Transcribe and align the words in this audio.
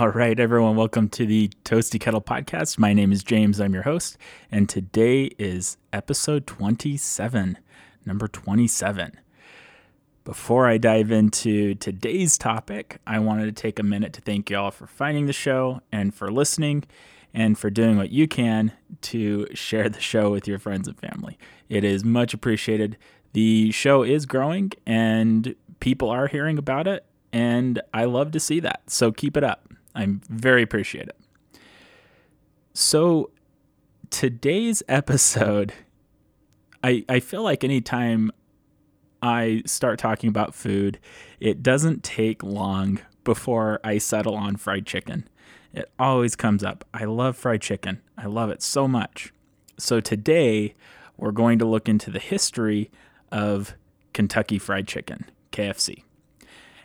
All 0.00 0.08
right, 0.08 0.40
everyone, 0.40 0.76
welcome 0.76 1.10
to 1.10 1.26
the 1.26 1.50
Toasty 1.62 2.00
Kettle 2.00 2.22
Podcast. 2.22 2.78
My 2.78 2.94
name 2.94 3.12
is 3.12 3.22
James, 3.22 3.60
I'm 3.60 3.74
your 3.74 3.82
host, 3.82 4.16
and 4.50 4.66
today 4.66 5.24
is 5.38 5.76
episode 5.92 6.46
27, 6.46 7.58
number 8.06 8.26
27. 8.26 9.20
Before 10.24 10.66
I 10.66 10.78
dive 10.78 11.10
into 11.10 11.74
today's 11.74 12.38
topic, 12.38 12.98
I 13.06 13.18
wanted 13.18 13.44
to 13.44 13.52
take 13.52 13.78
a 13.78 13.82
minute 13.82 14.14
to 14.14 14.22
thank 14.22 14.48
you 14.48 14.56
all 14.56 14.70
for 14.70 14.86
finding 14.86 15.26
the 15.26 15.34
show 15.34 15.82
and 15.92 16.14
for 16.14 16.32
listening 16.32 16.84
and 17.34 17.58
for 17.58 17.68
doing 17.68 17.98
what 17.98 18.08
you 18.08 18.26
can 18.26 18.72
to 19.02 19.48
share 19.52 19.90
the 19.90 20.00
show 20.00 20.30
with 20.30 20.48
your 20.48 20.58
friends 20.58 20.88
and 20.88 20.98
family. 20.98 21.38
It 21.68 21.84
is 21.84 22.06
much 22.06 22.32
appreciated. 22.32 22.96
The 23.34 23.70
show 23.72 24.02
is 24.02 24.24
growing 24.24 24.72
and 24.86 25.54
people 25.78 26.08
are 26.08 26.26
hearing 26.26 26.56
about 26.56 26.86
it, 26.86 27.04
and 27.34 27.82
I 27.92 28.06
love 28.06 28.30
to 28.30 28.40
see 28.40 28.60
that. 28.60 28.80
So 28.86 29.12
keep 29.12 29.36
it 29.36 29.44
up. 29.44 29.66
I'm 29.94 30.20
very 30.28 30.62
appreciative. 30.62 31.16
So 32.74 33.30
today's 34.10 34.82
episode, 34.88 35.72
I 36.82 37.04
I 37.08 37.20
feel 37.20 37.42
like 37.42 37.64
anytime 37.64 38.30
I 39.22 39.62
start 39.66 39.98
talking 39.98 40.28
about 40.28 40.54
food, 40.54 40.98
it 41.40 41.62
doesn't 41.62 42.02
take 42.02 42.42
long 42.42 43.00
before 43.24 43.80
I 43.84 43.98
settle 43.98 44.34
on 44.34 44.56
fried 44.56 44.86
chicken. 44.86 45.28
It 45.72 45.90
always 45.98 46.34
comes 46.34 46.64
up. 46.64 46.84
I 46.92 47.04
love 47.04 47.36
fried 47.36 47.60
chicken. 47.60 48.00
I 48.16 48.26
love 48.26 48.50
it 48.50 48.62
so 48.62 48.88
much. 48.88 49.32
So 49.78 50.00
today 50.00 50.74
we're 51.16 51.30
going 51.32 51.58
to 51.58 51.64
look 51.64 51.88
into 51.88 52.10
the 52.10 52.18
history 52.18 52.90
of 53.30 53.74
Kentucky 54.12 54.58
Fried 54.58 54.88
Chicken, 54.88 55.26
KFC. 55.52 56.02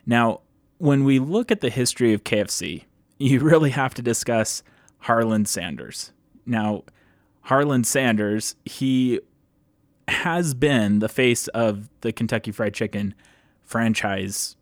Now, 0.06 0.42
when 0.78 1.04
we 1.04 1.20
look 1.20 1.52
at 1.52 1.62
the 1.62 1.70
history 1.70 2.14
of 2.14 2.24
KFC, 2.24 2.84
you 3.18 3.40
really 3.40 3.72
have 3.72 3.94
to 3.96 4.02
discuss 4.02 4.64
Harlan 5.00 5.46
Sanders. 5.46 6.12
Now, 6.46 6.84
Harlan 7.42 7.84
Sanders, 7.84 8.56
he 8.66 9.20
has 10.08 10.54
been 10.54 11.00
the 11.00 11.10
face 11.10 11.48
of 11.50 11.90
the 12.02 12.12
Kentucky 12.12 12.52
Fried 12.52 12.74
Chicken 12.74 13.16
franchise 13.64 14.56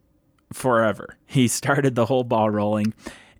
forever. 0.51 1.17
He 1.25 1.47
started 1.49 1.95
the 1.95 2.05
whole 2.05 2.23
ball 2.23 2.49
rolling. 2.49 2.93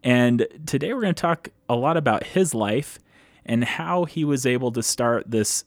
And 0.04 0.48
today 0.66 0.94
we're 0.94 1.02
going 1.02 1.16
to 1.16 1.22
talk 1.22 1.50
a 1.70 1.76
lot 1.76 1.96
about 1.96 2.26
his 2.26 2.54
life 2.54 3.00
and 3.46 3.64
how 3.64 4.06
he 4.06 4.26
was 4.26 4.46
able 4.46 4.72
to 4.72 4.84
start 4.84 5.30
this 5.30 5.64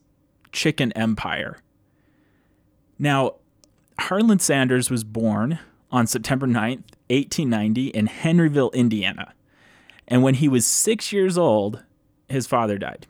chicken 0.52 0.92
empire. 0.92 1.58
Now, 2.98 3.36
Harlan 3.98 4.38
Sanders 4.38 4.90
was 4.90 5.04
born 5.04 5.58
on 5.90 6.06
September 6.06 6.46
9th, 6.46 6.84
1890, 7.08 7.88
in 7.88 8.08
Henryville, 8.08 8.72
Indiana. 8.72 9.34
And 10.08 10.22
when 10.22 10.34
he 10.34 10.48
was 10.48 10.66
six 10.66 11.12
years 11.12 11.36
old, 11.36 11.82
his 12.28 12.46
father 12.46 12.78
died. 12.78 13.06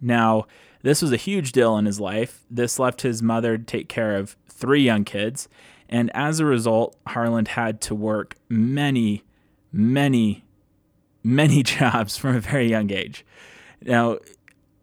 Now, 0.00 0.46
this 0.82 1.02
was 1.02 1.12
a 1.12 1.16
huge 1.16 1.52
deal 1.52 1.76
in 1.78 1.86
his 1.86 2.00
life. 2.00 2.44
This 2.50 2.78
left 2.78 3.02
his 3.02 3.22
mother 3.22 3.58
to 3.58 3.64
take 3.64 3.88
care 3.88 4.16
of 4.16 4.36
three 4.48 4.82
young 4.82 5.04
kids. 5.04 5.48
And 5.88 6.10
as 6.14 6.40
a 6.40 6.44
result, 6.44 6.96
Harlan 7.06 7.46
had 7.46 7.80
to 7.82 7.94
work 7.94 8.36
many, 8.48 9.24
many, 9.72 10.44
many 11.22 11.62
jobs 11.64 12.16
from 12.16 12.36
a 12.36 12.40
very 12.40 12.68
young 12.68 12.90
age. 12.90 13.24
Now, 13.82 14.18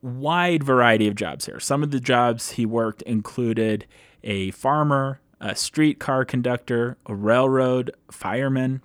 wide 0.02 0.64
variety 0.64 1.08
of 1.08 1.16
jobs 1.16 1.46
here. 1.46 1.60
Some 1.60 1.84
of 1.84 1.92
the 1.92 2.00
jobs 2.00 2.52
he 2.52 2.66
worked 2.66 3.02
included 3.04 3.86
a 4.24 4.52
farmer, 4.52 5.20
a 5.44 5.56
streetcar 5.56 6.24
conductor, 6.24 6.98
a 7.06 7.14
railroad 7.14 7.92
fireman, 8.10 8.82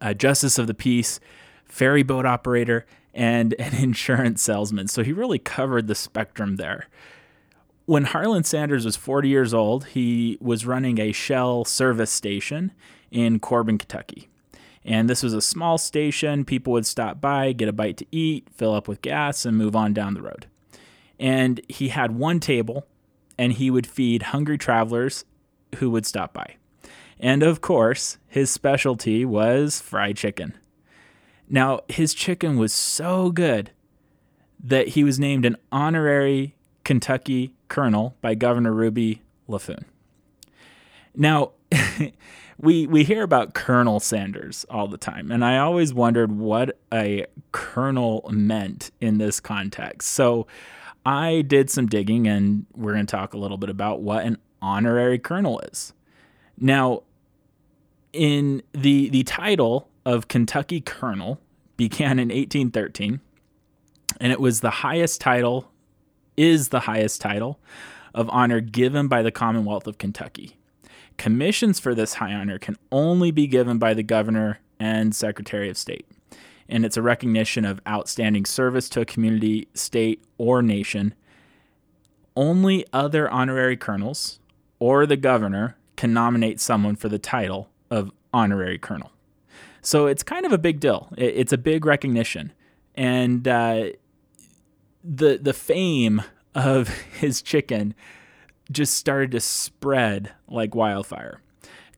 a 0.00 0.14
justice 0.14 0.58
of 0.58 0.66
the 0.66 0.74
peace, 0.74 1.18
ferry 1.64 2.02
boat 2.02 2.26
operator, 2.26 2.84
and 3.14 3.54
an 3.54 3.74
insurance 3.82 4.42
salesman. 4.42 4.86
So 4.88 5.02
he 5.02 5.12
really 5.12 5.38
covered 5.38 5.86
the 5.86 5.94
spectrum 5.94 6.56
there. 6.56 6.86
When 7.86 8.04
Harlan 8.04 8.44
Sanders 8.44 8.84
was 8.84 8.96
40 8.96 9.28
years 9.28 9.54
old, 9.54 9.86
he 9.86 10.38
was 10.40 10.66
running 10.66 10.98
a 10.98 11.12
Shell 11.12 11.64
service 11.64 12.10
station 12.10 12.72
in 13.10 13.40
Corbin, 13.40 13.78
Kentucky. 13.78 14.28
And 14.84 15.08
this 15.08 15.22
was 15.22 15.32
a 15.32 15.40
small 15.40 15.78
station. 15.78 16.44
People 16.44 16.74
would 16.74 16.86
stop 16.86 17.22
by, 17.22 17.52
get 17.52 17.68
a 17.68 17.72
bite 17.72 17.96
to 17.98 18.06
eat, 18.12 18.48
fill 18.54 18.74
up 18.74 18.86
with 18.86 19.00
gas, 19.00 19.46
and 19.46 19.56
move 19.56 19.74
on 19.74 19.94
down 19.94 20.12
the 20.12 20.22
road. 20.22 20.46
And 21.18 21.60
he 21.68 21.88
had 21.88 22.18
one 22.18 22.38
table, 22.38 22.86
and 23.38 23.54
he 23.54 23.70
would 23.70 23.86
feed 23.86 24.24
hungry 24.24 24.58
travelers 24.58 25.24
who 25.74 25.90
would 25.90 26.06
stop 26.06 26.32
by. 26.32 26.56
And 27.20 27.42
of 27.42 27.60
course, 27.60 28.18
his 28.26 28.50
specialty 28.50 29.24
was 29.24 29.80
fried 29.80 30.16
chicken. 30.16 30.54
Now, 31.48 31.80
his 31.88 32.14
chicken 32.14 32.56
was 32.56 32.72
so 32.72 33.30
good 33.30 33.70
that 34.62 34.88
he 34.88 35.04
was 35.04 35.18
named 35.18 35.44
an 35.44 35.56
honorary 35.70 36.56
Kentucky 36.84 37.54
colonel 37.68 38.16
by 38.20 38.34
Governor 38.34 38.72
Ruby 38.72 39.22
Laffoon. 39.48 39.84
Now, 41.14 41.52
we 42.58 42.86
we 42.86 43.04
hear 43.04 43.22
about 43.22 43.54
Colonel 43.54 44.00
Sanders 44.00 44.64
all 44.70 44.88
the 44.88 44.98
time, 44.98 45.30
and 45.30 45.44
I 45.44 45.58
always 45.58 45.92
wondered 45.92 46.32
what 46.32 46.78
a 46.92 47.26
colonel 47.52 48.28
meant 48.32 48.90
in 49.00 49.18
this 49.18 49.38
context. 49.40 50.10
So, 50.12 50.46
I 51.06 51.42
did 51.42 51.68
some 51.70 51.86
digging, 51.86 52.26
and 52.26 52.66
we're 52.74 52.94
going 52.94 53.06
to 53.06 53.10
talk 53.10 53.34
a 53.34 53.38
little 53.38 53.58
bit 53.58 53.70
about 53.70 54.00
what 54.00 54.24
an 54.24 54.38
honorary 54.64 55.18
colonel 55.18 55.60
is. 55.60 55.92
Now, 56.58 57.02
in 58.12 58.62
the 58.72 59.10
the 59.10 59.24
title 59.24 59.88
of 60.06 60.28
Kentucky 60.28 60.80
Colonel 60.80 61.40
began 61.76 62.18
in 62.18 62.28
1813, 62.28 63.20
and 64.20 64.32
it 64.32 64.40
was 64.40 64.60
the 64.60 64.70
highest 64.70 65.20
title, 65.20 65.70
is 66.36 66.68
the 66.68 66.80
highest 66.80 67.20
title 67.20 67.58
of 68.14 68.30
honor 68.30 68.60
given 68.60 69.08
by 69.08 69.22
the 69.22 69.32
Commonwealth 69.32 69.86
of 69.86 69.98
Kentucky. 69.98 70.56
Commissions 71.16 71.78
for 71.78 71.94
this 71.94 72.14
high 72.14 72.32
honor 72.32 72.58
can 72.58 72.76
only 72.90 73.30
be 73.30 73.46
given 73.46 73.78
by 73.78 73.92
the 73.92 74.02
governor 74.02 74.60
and 74.80 75.14
secretary 75.14 75.68
of 75.68 75.76
state. 75.76 76.06
And 76.68 76.84
it's 76.84 76.96
a 76.96 77.02
recognition 77.02 77.64
of 77.64 77.80
outstanding 77.86 78.46
service 78.46 78.88
to 78.90 79.00
a 79.00 79.04
community, 79.04 79.68
state, 79.74 80.24
or 80.38 80.62
nation. 80.62 81.14
Only 82.36 82.86
other 82.92 83.28
honorary 83.30 83.76
colonels 83.76 84.40
or 84.84 85.06
the 85.06 85.16
governor 85.16 85.78
can 85.96 86.12
nominate 86.12 86.60
someone 86.60 86.94
for 86.94 87.08
the 87.08 87.18
title 87.18 87.70
of 87.90 88.10
honorary 88.34 88.76
colonel. 88.76 89.10
So 89.80 90.04
it's 90.08 90.22
kind 90.22 90.44
of 90.44 90.52
a 90.52 90.58
big 90.58 90.78
deal. 90.78 91.08
It's 91.16 91.54
a 91.54 91.56
big 91.56 91.86
recognition, 91.86 92.52
and 92.94 93.48
uh, 93.48 93.92
the 95.02 95.38
the 95.40 95.54
fame 95.54 96.20
of 96.54 96.88
his 97.18 97.40
chicken 97.40 97.94
just 98.70 98.92
started 98.92 99.30
to 99.30 99.40
spread 99.40 100.32
like 100.48 100.74
wildfire. 100.74 101.40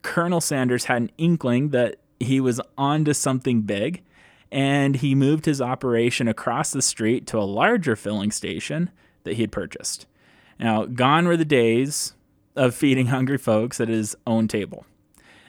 Colonel 0.03 0.41
Sanders 0.41 0.85
had 0.85 1.03
an 1.03 1.11
inkling 1.19 1.71
that 1.71 1.97
he 2.21 2.39
was 2.39 2.61
onto 2.79 3.15
something 3.15 3.63
big, 3.63 4.05
and 4.53 4.95
he 4.95 5.17
moved 5.17 5.47
his 5.47 5.61
operation 5.61 6.29
across 6.29 6.71
the 6.71 6.83
street 6.83 7.27
to 7.27 7.39
a 7.39 7.41
larger 7.41 7.97
filling 7.97 8.31
station 8.31 8.91
that 9.25 9.35
he 9.35 9.43
had 9.43 9.51
purchased. 9.51 10.07
Now, 10.61 10.85
gone 10.85 11.27
were 11.27 11.37
the 11.37 11.45
days 11.45 12.13
of 12.57 12.75
feeding 12.75 13.07
hungry 13.07 13.39
folks 13.39 13.81
at 13.81 13.89
his 13.89 14.17
own 14.27 14.49
table. 14.49 14.87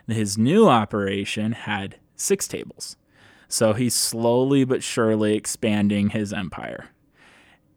His 0.08 0.38
new 0.38 0.68
operation 0.68 1.52
had 1.52 1.98
six 2.16 2.48
tables. 2.48 2.96
So 3.50 3.74
he's 3.74 3.96
slowly 3.96 4.64
but 4.64 4.84
surely 4.84 5.36
expanding 5.36 6.10
his 6.10 6.34
empire. 6.34 6.90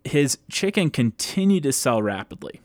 His 0.05 0.38
chicken 0.50 0.90
continued 0.90 1.64
to 1.64 1.72
sell 1.72 2.02
rapidly, 2.02 2.60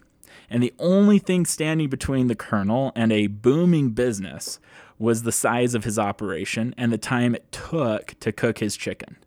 and 0.50 0.64
the 0.64 0.74
only 0.80 1.20
thing 1.20 1.46
standing 1.46 1.90
between 1.90 2.28
the 2.28 2.36
colonel 2.36 2.92
and 2.96 3.12
a 3.12 3.28
booming 3.28 3.90
business 3.92 4.60
was 4.98 5.24
the 5.24 5.32
size 5.32 5.76
of 5.76 5.84
his 5.84 6.00
operation 6.00 6.74
and 6.78 6.92
the 6.92 6.98
time 6.98 7.36
it 7.36 7.52
took 7.52 8.18
to 8.22 8.32
cook 8.32 8.60
his 8.60 8.78
chicken. 8.78 9.18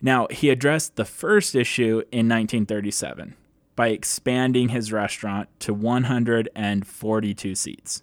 Now, 0.00 0.28
he 0.30 0.48
addressed 0.48 0.96
the 0.96 1.04
first 1.04 1.54
issue 1.54 2.02
in 2.10 2.26
1937 2.28 3.34
by 3.76 3.88
expanding 3.88 4.70
his 4.70 4.92
restaurant 4.92 5.48
to 5.60 5.72
142 5.72 7.54
seats. 7.54 8.02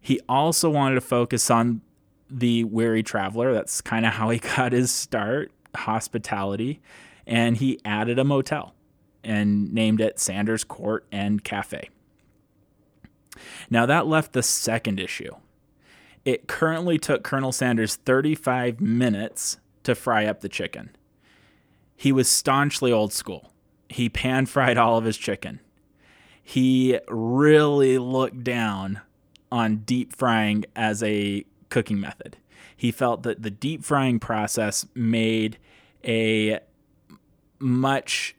He 0.00 0.20
also 0.28 0.68
wanted 0.70 0.96
to 0.96 1.00
focus 1.00 1.50
on 1.50 1.80
the 2.28 2.64
weary 2.64 3.02
traveler. 3.02 3.52
That's 3.52 3.80
kind 3.80 4.04
of 4.06 4.14
how 4.14 4.30
he 4.30 4.38
got 4.56 4.72
his 4.72 4.92
start, 4.92 5.52
hospitality. 5.74 6.80
And 7.26 7.56
he 7.56 7.78
added 7.84 8.18
a 8.18 8.24
motel 8.24 8.74
and 9.22 9.72
named 9.72 10.00
it 10.00 10.18
Sanders 10.18 10.64
Court 10.64 11.06
and 11.12 11.44
Cafe. 11.44 11.88
Now, 13.70 13.86
that 13.86 14.06
left 14.06 14.32
the 14.32 14.42
second 14.42 14.98
issue. 14.98 15.32
It 16.24 16.46
currently 16.46 16.98
took 16.98 17.22
Colonel 17.22 17.52
Sanders 17.52 17.96
35 17.96 18.80
minutes 18.80 19.58
to 19.84 19.94
fry 19.94 20.26
up 20.26 20.40
the 20.40 20.48
chicken. 20.48 20.90
He 21.96 22.12
was 22.12 22.28
staunchly 22.28 22.92
old 22.92 23.12
school. 23.12 23.51
He 23.92 24.08
pan 24.08 24.46
fried 24.46 24.78
all 24.78 24.96
of 24.98 25.04
his 25.04 25.16
chicken. 25.16 25.60
He 26.42 26.98
really 27.08 27.98
looked 27.98 28.42
down 28.42 29.00
on 29.50 29.78
deep 29.78 30.16
frying 30.16 30.64
as 30.74 31.02
a 31.02 31.44
cooking 31.68 32.00
method. 32.00 32.36
he 32.76 32.90
felt 32.90 33.22
that 33.22 33.42
the 33.42 33.50
deep 33.50 33.84
frying 33.84 34.18
process 34.18 34.86
made 34.94 35.56
a 36.04 36.58
much 37.60 38.34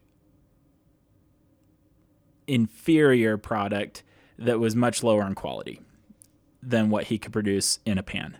inferior 2.45 3.37
product 3.37 4.03
that 4.37 4.59
was 4.59 4.75
much 4.75 5.01
lower 5.01 5.25
in 5.25 5.33
quality 5.33 5.79
than 6.61 6.89
what 6.89 7.05
he 7.05 7.17
could 7.17 7.31
produce 7.31 7.79
in 7.85 7.97
a 7.97 8.03
pan. 8.03 8.37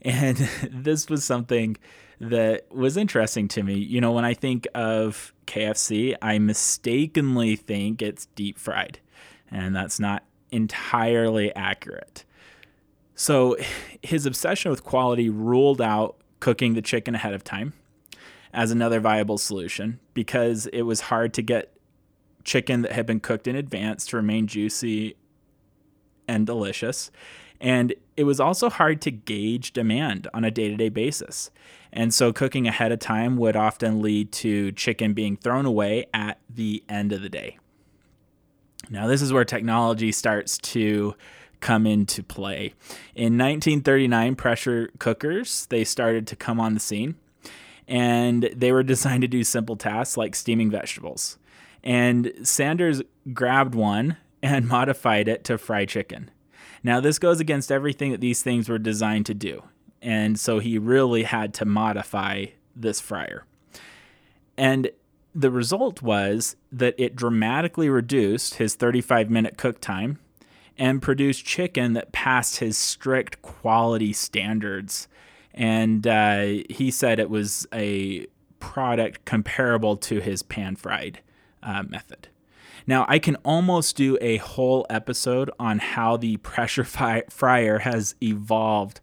And 0.00 0.36
this 0.70 1.08
was 1.08 1.24
something 1.24 1.76
that 2.22 2.72
was 2.72 2.96
interesting 2.96 3.48
to 3.48 3.64
me. 3.64 3.74
You 3.74 4.00
know, 4.00 4.12
when 4.12 4.24
I 4.24 4.32
think 4.32 4.68
of 4.76 5.34
KFC, 5.46 6.14
I 6.22 6.38
mistakenly 6.38 7.56
think 7.56 8.00
it's 8.00 8.26
deep 8.36 8.60
fried, 8.60 9.00
and 9.50 9.74
that's 9.74 9.98
not 9.98 10.22
entirely 10.52 11.54
accurate. 11.56 12.24
So 13.16 13.56
his 14.02 14.24
obsession 14.24 14.70
with 14.70 14.84
quality 14.84 15.28
ruled 15.28 15.82
out 15.82 16.16
cooking 16.38 16.74
the 16.74 16.82
chicken 16.82 17.16
ahead 17.16 17.34
of 17.34 17.42
time 17.42 17.72
as 18.52 18.70
another 18.70 19.00
viable 19.00 19.38
solution 19.38 19.98
because 20.14 20.66
it 20.66 20.82
was 20.82 21.02
hard 21.02 21.34
to 21.34 21.42
get 21.42 21.76
chicken 22.44 22.82
that 22.82 22.92
had 22.92 23.06
been 23.06 23.20
cooked 23.20 23.48
in 23.48 23.56
advance 23.56 24.06
to 24.06 24.16
remain 24.16 24.46
juicy 24.46 25.16
and 26.28 26.46
delicious. 26.46 27.10
And 27.60 27.94
it 28.16 28.24
was 28.24 28.40
also 28.40 28.68
hard 28.68 29.00
to 29.02 29.10
gauge 29.10 29.72
demand 29.72 30.28
on 30.34 30.44
a 30.44 30.50
day 30.50 30.68
to 30.68 30.76
day 30.76 30.88
basis. 30.88 31.50
And 31.92 32.12
so 32.12 32.32
cooking 32.32 32.66
ahead 32.66 32.92
of 32.92 32.98
time 32.98 33.36
would 33.36 33.56
often 33.56 34.00
lead 34.00 34.32
to 34.32 34.72
chicken 34.72 35.12
being 35.12 35.36
thrown 35.36 35.66
away 35.66 36.06
at 36.14 36.38
the 36.48 36.82
end 36.88 37.12
of 37.12 37.22
the 37.22 37.28
day. 37.28 37.58
Now, 38.90 39.06
this 39.06 39.22
is 39.22 39.32
where 39.32 39.44
technology 39.44 40.12
starts 40.12 40.58
to 40.58 41.14
come 41.60 41.86
into 41.86 42.22
play. 42.22 42.74
In 43.14 43.38
1939, 43.38 44.34
pressure 44.34 44.90
cookers, 44.98 45.66
they 45.66 45.84
started 45.84 46.26
to 46.26 46.36
come 46.36 46.58
on 46.58 46.74
the 46.74 46.80
scene 46.80 47.14
and 47.86 48.50
they 48.54 48.72
were 48.72 48.82
designed 48.82 49.22
to 49.22 49.28
do 49.28 49.44
simple 49.44 49.76
tasks 49.76 50.16
like 50.16 50.34
steaming 50.34 50.70
vegetables. 50.70 51.38
And 51.84 52.32
Sanders 52.42 53.02
grabbed 53.32 53.74
one 53.74 54.16
and 54.42 54.68
modified 54.68 55.28
it 55.28 55.44
to 55.44 55.58
fry 55.58 55.84
chicken. 55.84 56.30
Now, 56.82 57.00
this 57.00 57.18
goes 57.18 57.40
against 57.40 57.70
everything 57.70 58.10
that 58.10 58.20
these 58.20 58.42
things 58.42 58.68
were 58.68 58.78
designed 58.78 59.26
to 59.26 59.34
do. 59.34 59.62
And 60.00 60.38
so 60.38 60.58
he 60.58 60.78
really 60.78 61.22
had 61.22 61.54
to 61.54 61.64
modify 61.64 62.46
this 62.74 63.00
fryer. 63.00 63.44
And 64.56 64.90
the 65.34 65.50
result 65.50 66.02
was 66.02 66.56
that 66.70 66.94
it 66.98 67.16
dramatically 67.16 67.88
reduced 67.88 68.54
his 68.54 68.74
35 68.74 69.30
minute 69.30 69.56
cook 69.56 69.80
time 69.80 70.18
and 70.76 71.00
produced 71.00 71.44
chicken 71.44 71.92
that 71.92 72.12
passed 72.12 72.58
his 72.58 72.76
strict 72.76 73.40
quality 73.42 74.12
standards. 74.12 75.08
And 75.54 76.06
uh, 76.06 76.64
he 76.68 76.90
said 76.90 77.18
it 77.18 77.30
was 77.30 77.66
a 77.72 78.26
product 78.58 79.24
comparable 79.24 79.96
to 79.98 80.20
his 80.20 80.42
pan 80.42 80.76
fried 80.76 81.20
uh, 81.62 81.82
method. 81.84 82.28
Now, 82.86 83.06
I 83.08 83.18
can 83.18 83.36
almost 83.36 83.96
do 83.96 84.18
a 84.20 84.38
whole 84.38 84.86
episode 84.90 85.50
on 85.58 85.78
how 85.78 86.16
the 86.16 86.36
pressure 86.38 86.84
fi- 86.84 87.24
fryer 87.30 87.80
has 87.80 88.14
evolved 88.22 89.00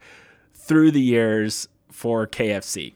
through 0.53 0.91
the 0.91 1.01
years 1.01 1.67
for 1.91 2.27
KFC. 2.27 2.93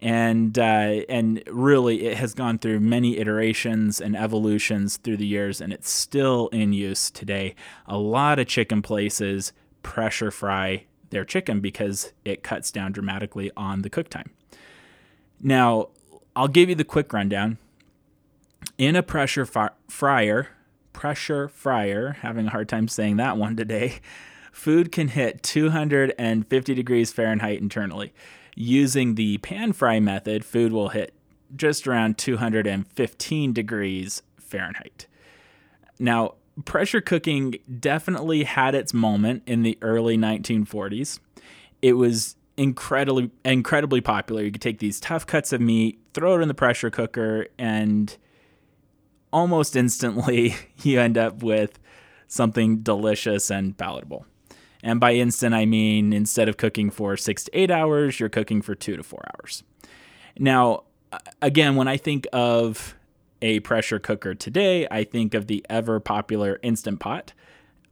And 0.00 0.56
uh, 0.56 1.02
and 1.08 1.42
really, 1.50 2.06
it 2.06 2.18
has 2.18 2.32
gone 2.32 2.58
through 2.58 2.78
many 2.78 3.18
iterations 3.18 4.00
and 4.00 4.16
evolutions 4.16 4.96
through 4.96 5.16
the 5.16 5.26
years, 5.26 5.60
and 5.60 5.72
it's 5.72 5.90
still 5.90 6.46
in 6.48 6.72
use 6.72 7.10
today. 7.10 7.56
A 7.84 7.98
lot 7.98 8.38
of 8.38 8.46
chicken 8.46 8.80
places 8.80 9.52
pressure 9.82 10.30
fry 10.30 10.84
their 11.10 11.24
chicken 11.24 11.58
because 11.58 12.12
it 12.24 12.44
cuts 12.44 12.70
down 12.70 12.92
dramatically 12.92 13.50
on 13.56 13.82
the 13.82 13.90
cook 13.90 14.08
time. 14.08 14.30
Now, 15.40 15.88
I'll 16.36 16.46
give 16.46 16.68
you 16.68 16.76
the 16.76 16.84
quick 16.84 17.12
rundown 17.12 17.58
in 18.78 18.96
a 18.96 19.02
pressure 19.02 19.44
fi- 19.44 19.70
fryer, 19.88 20.48
pressure 20.92 21.48
fryer, 21.48 22.16
having 22.22 22.46
a 22.46 22.50
hard 22.50 22.68
time 22.68 22.88
saying 22.88 23.16
that 23.16 23.36
one 23.36 23.56
today, 23.56 23.98
food 24.52 24.90
can 24.90 25.08
hit 25.08 25.42
250 25.42 26.74
degrees 26.74 27.12
Fahrenheit 27.12 27.60
internally. 27.60 28.14
Using 28.54 29.14
the 29.16 29.38
pan 29.38 29.72
fry 29.72 30.00
method, 30.00 30.44
food 30.44 30.72
will 30.72 30.88
hit 30.88 31.12
just 31.54 31.86
around 31.86 32.18
215 32.18 33.52
degrees 33.52 34.22
Fahrenheit. 34.38 35.06
Now, 35.98 36.34
pressure 36.64 37.00
cooking 37.00 37.56
definitely 37.78 38.44
had 38.44 38.74
its 38.74 38.92
moment 38.92 39.42
in 39.46 39.62
the 39.62 39.78
early 39.82 40.16
1940s. 40.16 41.20
It 41.82 41.94
was 41.94 42.36
incredibly 42.56 43.30
incredibly 43.44 44.00
popular. 44.00 44.42
You 44.42 44.50
could 44.50 44.60
take 44.60 44.80
these 44.80 44.98
tough 44.98 45.26
cuts 45.26 45.52
of 45.52 45.60
meat, 45.60 46.00
throw 46.12 46.36
it 46.36 46.42
in 46.42 46.48
the 46.48 46.54
pressure 46.54 46.90
cooker 46.90 47.46
and 47.58 48.16
almost 49.32 49.76
instantly 49.76 50.54
you 50.82 51.00
end 51.00 51.18
up 51.18 51.42
with 51.42 51.78
something 52.26 52.78
delicious 52.78 53.50
and 53.50 53.76
palatable. 53.76 54.26
And 54.82 55.00
by 55.00 55.14
instant, 55.14 55.54
I 55.54 55.66
mean 55.66 56.12
instead 56.12 56.48
of 56.48 56.56
cooking 56.56 56.90
for 56.90 57.16
six 57.16 57.44
to 57.44 57.58
eight 57.58 57.70
hours, 57.70 58.20
you're 58.20 58.28
cooking 58.28 58.62
for 58.62 58.74
two 58.74 58.96
to 58.96 59.02
four 59.02 59.24
hours. 59.34 59.62
Now, 60.38 60.84
again, 61.42 61.74
when 61.76 61.88
I 61.88 61.96
think 61.96 62.26
of 62.32 62.94
a 63.42 63.60
pressure 63.60 63.98
cooker 63.98 64.34
today, 64.34 64.86
I 64.90 65.04
think 65.04 65.34
of 65.34 65.46
the 65.46 65.64
ever 65.68 66.00
popular 66.00 66.58
Instant 66.62 67.00
Pot. 67.00 67.32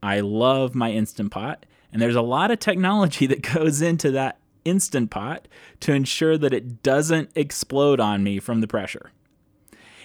I 0.01 0.19
love 0.19 0.75
my 0.75 0.91
Instant 0.91 1.31
Pot, 1.31 1.65
and 1.91 2.01
there's 2.01 2.15
a 2.15 2.21
lot 2.21 2.51
of 2.51 2.59
technology 2.59 3.25
that 3.27 3.41
goes 3.41 3.81
into 3.81 4.11
that 4.11 4.39
Instant 4.65 5.09
Pot 5.09 5.47
to 5.81 5.93
ensure 5.93 6.37
that 6.37 6.53
it 6.53 6.83
doesn't 6.83 7.31
explode 7.35 7.99
on 7.99 8.23
me 8.23 8.39
from 8.39 8.61
the 8.61 8.67
pressure. 8.67 9.11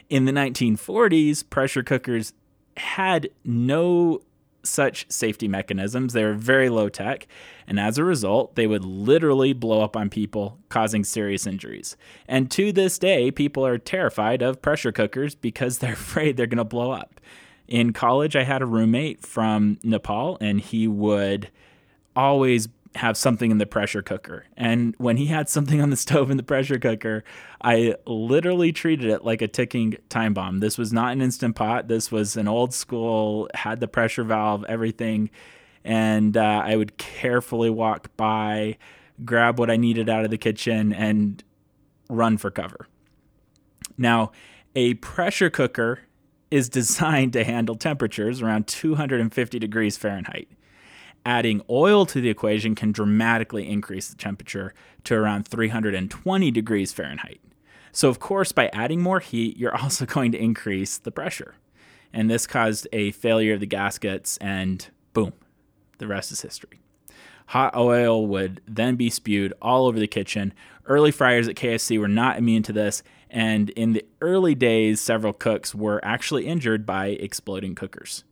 In 0.09 0.25
the 0.25 0.33
1940s, 0.33 1.49
pressure 1.49 1.83
cookers 1.83 2.33
had 2.77 3.31
no 3.45 4.21
such 4.65 5.11
safety 5.11 5.49
mechanisms. 5.49 6.13
They 6.13 6.25
were 6.25 6.35
very 6.35 6.69
low 6.69 6.89
tech, 6.89 7.27
and 7.67 7.81
as 7.81 7.99
a 7.99 8.05
result, 8.05 8.55
they 8.55 8.67
would 8.67 8.85
literally 8.85 9.53
blow 9.53 9.83
up 9.83 9.97
on 9.97 10.11
people, 10.11 10.59
causing 10.69 11.05
serious 11.05 11.47
injuries. 11.47 11.97
And 12.29 12.51
to 12.53 12.73
this 12.73 12.99
day, 12.99 13.31
people 13.31 13.67
are 13.67 13.79
terrified 13.79 14.43
of 14.43 14.63
pressure 14.63 14.93
cookers 14.93 15.35
because 15.35 15.79
they're 15.79 15.95
afraid 15.95 16.37
they're 16.37 16.47
going 16.47 16.59
to 16.59 16.65
blow 16.65 16.93
up. 16.93 17.21
In 17.69 17.93
college, 17.93 18.37
I 18.37 18.43
had 18.43 18.63
a 18.63 18.67
roommate 18.67 19.25
from 19.25 19.79
Nepal, 19.83 20.37
and 20.41 20.61
he 20.61 20.87
would 20.87 21.51
always 22.15 22.69
have 22.95 23.17
something 23.17 23.51
in 23.51 23.59
the 23.59 23.67
pressure 23.67 24.03
cooker. 24.03 24.45
And 24.57 24.95
when 24.99 25.17
he 25.17 25.27
had 25.27 25.49
something 25.49 25.81
on 25.81 25.91
the 25.91 25.97
stove 25.97 26.31
in 26.31 26.37
the 26.37 26.43
pressure 26.43 26.79
cooker, 26.79 27.25
I 27.63 27.95
literally 28.07 28.73
treated 28.73 29.11
it 29.11 29.25
like 29.25 29.43
a 29.43 29.49
ticking 29.49 29.97
time 30.09 30.35
bomb. 30.35 30.61
This 30.61 30.77
was 30.77 30.93
not 30.93 31.13
an 31.13 31.23
instant 31.23 31.57
pot. 31.57 31.89
This 31.89 32.13
was 32.13 32.37
an 32.37 32.49
old 32.49 32.75
school, 32.75 33.49
had 33.55 33.81
the 33.81 33.89
pressure 33.89 34.25
valve, 34.25 34.65
everything. 34.69 35.31
And 35.85 36.37
uh, 36.37 36.63
I 36.65 36.77
would 36.77 36.97
carefully 36.97 37.71
walk 37.71 38.17
by, 38.17 38.77
grab 39.25 39.59
what 39.59 39.71
I 39.71 39.77
needed 39.77 40.09
out 40.09 40.25
of 40.25 40.31
the 40.31 40.39
kitchen, 40.39 40.93
and 40.93 41.43
run 42.09 42.37
for 42.37 42.51
cover. 42.51 42.87
Now, 43.97 44.33
a 44.75 44.95
pressure 44.95 45.51
cooker 45.51 46.01
is 46.51 46.69
designed 46.69 47.33
to 47.33 47.45
handle 47.45 47.75
temperatures 47.75 48.43
around 48.43 48.67
250 48.67 49.59
degrees 49.59 49.97
Fahrenheit. 49.97 50.49
Adding 51.25 51.63
oil 51.71 52.05
to 52.07 52.21
the 52.21 52.31
equation 52.31 52.75
can 52.75 52.91
dramatically 52.91 53.69
increase 53.69 54.09
the 54.09 54.17
temperature 54.17 54.75
to 55.05 55.15
around 55.15 55.47
320 55.47 56.51
degrees 56.51 56.93
Fahrenheit. 56.93 57.41
So, 57.93 58.09
of 58.09 58.19
course, 58.19 58.53
by 58.53 58.69
adding 58.73 59.01
more 59.01 59.21
heat, 59.21 59.57
you're 59.57 59.77
also 59.83 60.07
going 60.07 60.33
to 60.33 60.43
increase 60.43 60.99
the 60.99 61.13
pressure. 61.13 61.55
And 62.13 62.31
this 62.31 62.47
caused 62.47 62.89
a 62.93 63.13
failure 63.13 63.55
of 63.55 63.61
the 63.61 63.67
gaskets, 63.67 64.37
and 64.39 64.87
boom, 65.13 65.33
the 65.99 66.07
rest 66.07 66.33
is 66.33 66.43
history. 66.43 66.81
Hot 67.47 67.77
oil 67.77 68.27
would 68.27 68.61
then 68.67 68.97
be 68.97 69.11
spewed 69.11 69.53
all 69.61 69.87
over 69.87 69.99
the 69.99 70.07
kitchen. 70.07 70.53
Early 70.87 71.11
fryers 71.11 71.49
at 71.49 71.57
KFC 71.57 71.99
were 71.99 72.09
not 72.09 72.39
immune 72.39 72.63
to 72.65 72.73
this, 72.73 73.03
and 73.31 73.71
in 73.71 73.93
the 73.93 74.05
early 74.21 74.55
days, 74.55 75.01
several 75.01 75.33
cooks 75.33 75.75
were 75.75 76.01
actually 76.05 76.47
injured 76.47 76.85
by 76.85 77.09
exploding 77.09 77.75
cookers. 77.75 78.25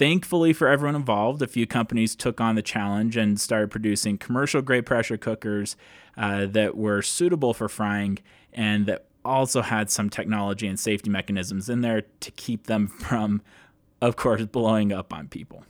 Thankfully 0.00 0.54
for 0.54 0.66
everyone 0.66 0.96
involved, 0.96 1.42
a 1.42 1.46
few 1.46 1.66
companies 1.66 2.16
took 2.16 2.40
on 2.40 2.54
the 2.54 2.62
challenge 2.62 3.18
and 3.18 3.38
started 3.38 3.70
producing 3.70 4.16
commercial 4.16 4.62
grade 4.62 4.86
pressure 4.86 5.18
cookers 5.18 5.76
uh, 6.16 6.46
that 6.46 6.74
were 6.74 7.02
suitable 7.02 7.52
for 7.52 7.68
frying 7.68 8.18
and 8.50 8.86
that 8.86 9.04
also 9.26 9.60
had 9.60 9.90
some 9.90 10.08
technology 10.08 10.66
and 10.66 10.80
safety 10.80 11.10
mechanisms 11.10 11.68
in 11.68 11.82
there 11.82 12.04
to 12.20 12.30
keep 12.30 12.66
them 12.66 12.88
from, 13.00 13.42
of 14.00 14.16
course, 14.16 14.42
blowing 14.46 14.90
up 14.90 15.12
on 15.12 15.28
people. 15.28 15.66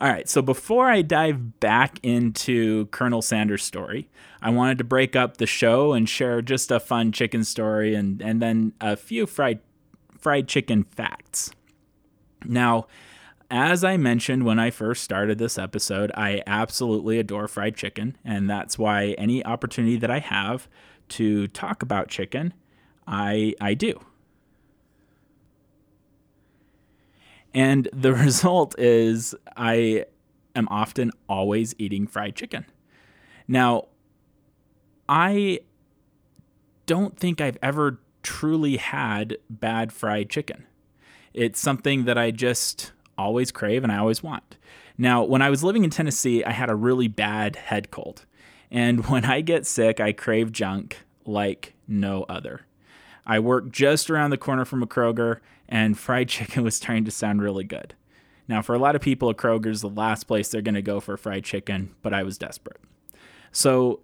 All 0.00 0.08
right, 0.08 0.28
so 0.28 0.42
before 0.42 0.90
I 0.90 1.02
dive 1.02 1.60
back 1.60 2.00
into 2.02 2.86
Colonel 2.86 3.22
Sanders' 3.22 3.62
story, 3.62 4.08
I 4.42 4.50
wanted 4.50 4.78
to 4.78 4.84
break 4.84 5.14
up 5.14 5.36
the 5.36 5.46
show 5.46 5.92
and 5.92 6.08
share 6.08 6.42
just 6.42 6.72
a 6.72 6.80
fun 6.80 7.12
chicken 7.12 7.44
story 7.44 7.94
and, 7.94 8.20
and 8.20 8.42
then 8.42 8.72
a 8.80 8.96
few 8.96 9.24
fried 9.24 9.60
fried 10.18 10.48
chicken 10.48 10.82
facts. 10.82 11.52
Now, 12.44 12.86
as 13.50 13.84
I 13.84 13.96
mentioned 13.96 14.44
when 14.44 14.58
I 14.58 14.70
first 14.70 15.04
started 15.04 15.38
this 15.38 15.56
episode, 15.56 16.10
I 16.14 16.42
absolutely 16.46 17.18
adore 17.18 17.48
fried 17.48 17.76
chicken, 17.76 18.16
and 18.24 18.50
that's 18.50 18.78
why 18.78 19.14
any 19.18 19.44
opportunity 19.44 19.96
that 19.98 20.10
I 20.10 20.18
have 20.18 20.68
to 21.10 21.46
talk 21.48 21.82
about 21.82 22.08
chicken, 22.08 22.54
I 23.06 23.54
I 23.60 23.74
do. 23.74 24.00
And 27.54 27.88
the 27.92 28.12
result 28.26 28.78
is 28.78 29.34
I 29.56 30.06
am 30.56 30.66
often 30.68 31.12
always 31.28 31.74
eating 31.78 32.06
fried 32.06 32.34
chicken. 32.34 32.66
Now, 33.46 33.86
I 35.08 35.60
don't 36.86 37.16
think 37.16 37.40
I've 37.40 37.58
ever 37.62 38.00
truly 38.22 38.76
had 38.76 39.38
bad 39.48 39.92
fried 39.92 40.30
chicken. 40.30 40.66
It's 41.36 41.60
something 41.60 42.06
that 42.06 42.16
I 42.16 42.30
just 42.30 42.92
always 43.18 43.52
crave 43.52 43.84
and 43.84 43.92
I 43.92 43.98
always 43.98 44.22
want. 44.22 44.56
Now, 44.98 45.22
when 45.22 45.42
I 45.42 45.50
was 45.50 45.62
living 45.62 45.84
in 45.84 45.90
Tennessee, 45.90 46.42
I 46.42 46.52
had 46.52 46.70
a 46.70 46.74
really 46.74 47.08
bad 47.08 47.56
head 47.56 47.90
cold. 47.90 48.24
And 48.70 49.06
when 49.10 49.24
I 49.24 49.42
get 49.42 49.66
sick, 49.66 50.00
I 50.00 50.12
crave 50.12 50.50
junk 50.50 51.04
like 51.26 51.74
no 51.86 52.24
other. 52.28 52.62
I 53.26 53.38
work 53.38 53.70
just 53.70 54.08
around 54.08 54.30
the 54.30 54.38
corner 54.38 54.64
from 54.64 54.82
a 54.82 54.86
Kroger, 54.86 55.40
and 55.68 55.98
fried 55.98 56.28
chicken 56.30 56.64
was 56.64 56.76
starting 56.76 57.04
to 57.04 57.10
sound 57.10 57.42
really 57.42 57.64
good. 57.64 57.94
Now, 58.48 58.62
for 58.62 58.74
a 58.74 58.78
lot 58.78 58.94
of 58.94 59.02
people, 59.02 59.28
a 59.28 59.34
Kroger's 59.34 59.82
the 59.82 59.88
last 59.90 60.24
place 60.24 60.48
they're 60.48 60.62
going 60.62 60.74
to 60.76 60.82
go 60.82 61.00
for 61.00 61.16
fried 61.16 61.44
chicken, 61.44 61.94
but 62.02 62.14
I 62.14 62.22
was 62.22 62.38
desperate. 62.38 62.80
So, 63.52 64.00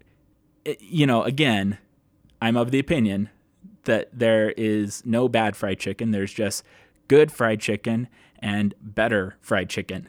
eh, 0.67 0.75
you 0.81 1.07
know, 1.07 1.23
again, 1.23 1.79
I'm 2.43 2.57
of 2.57 2.73
the 2.73 2.81
opinion 2.81 3.31
that 3.85 4.09
there 4.13 4.51
is 4.51 5.05
no 5.07 5.29
bad 5.29 5.57
fried 5.57 5.79
chicken. 5.79 6.11
There's 6.11 6.33
just 6.33 6.65
good 7.13 7.31
fried 7.31 7.61
chicken 7.61 8.09
and 8.39 8.75
better 8.81 9.37
fried 9.43 9.69
chicken. 9.69 10.09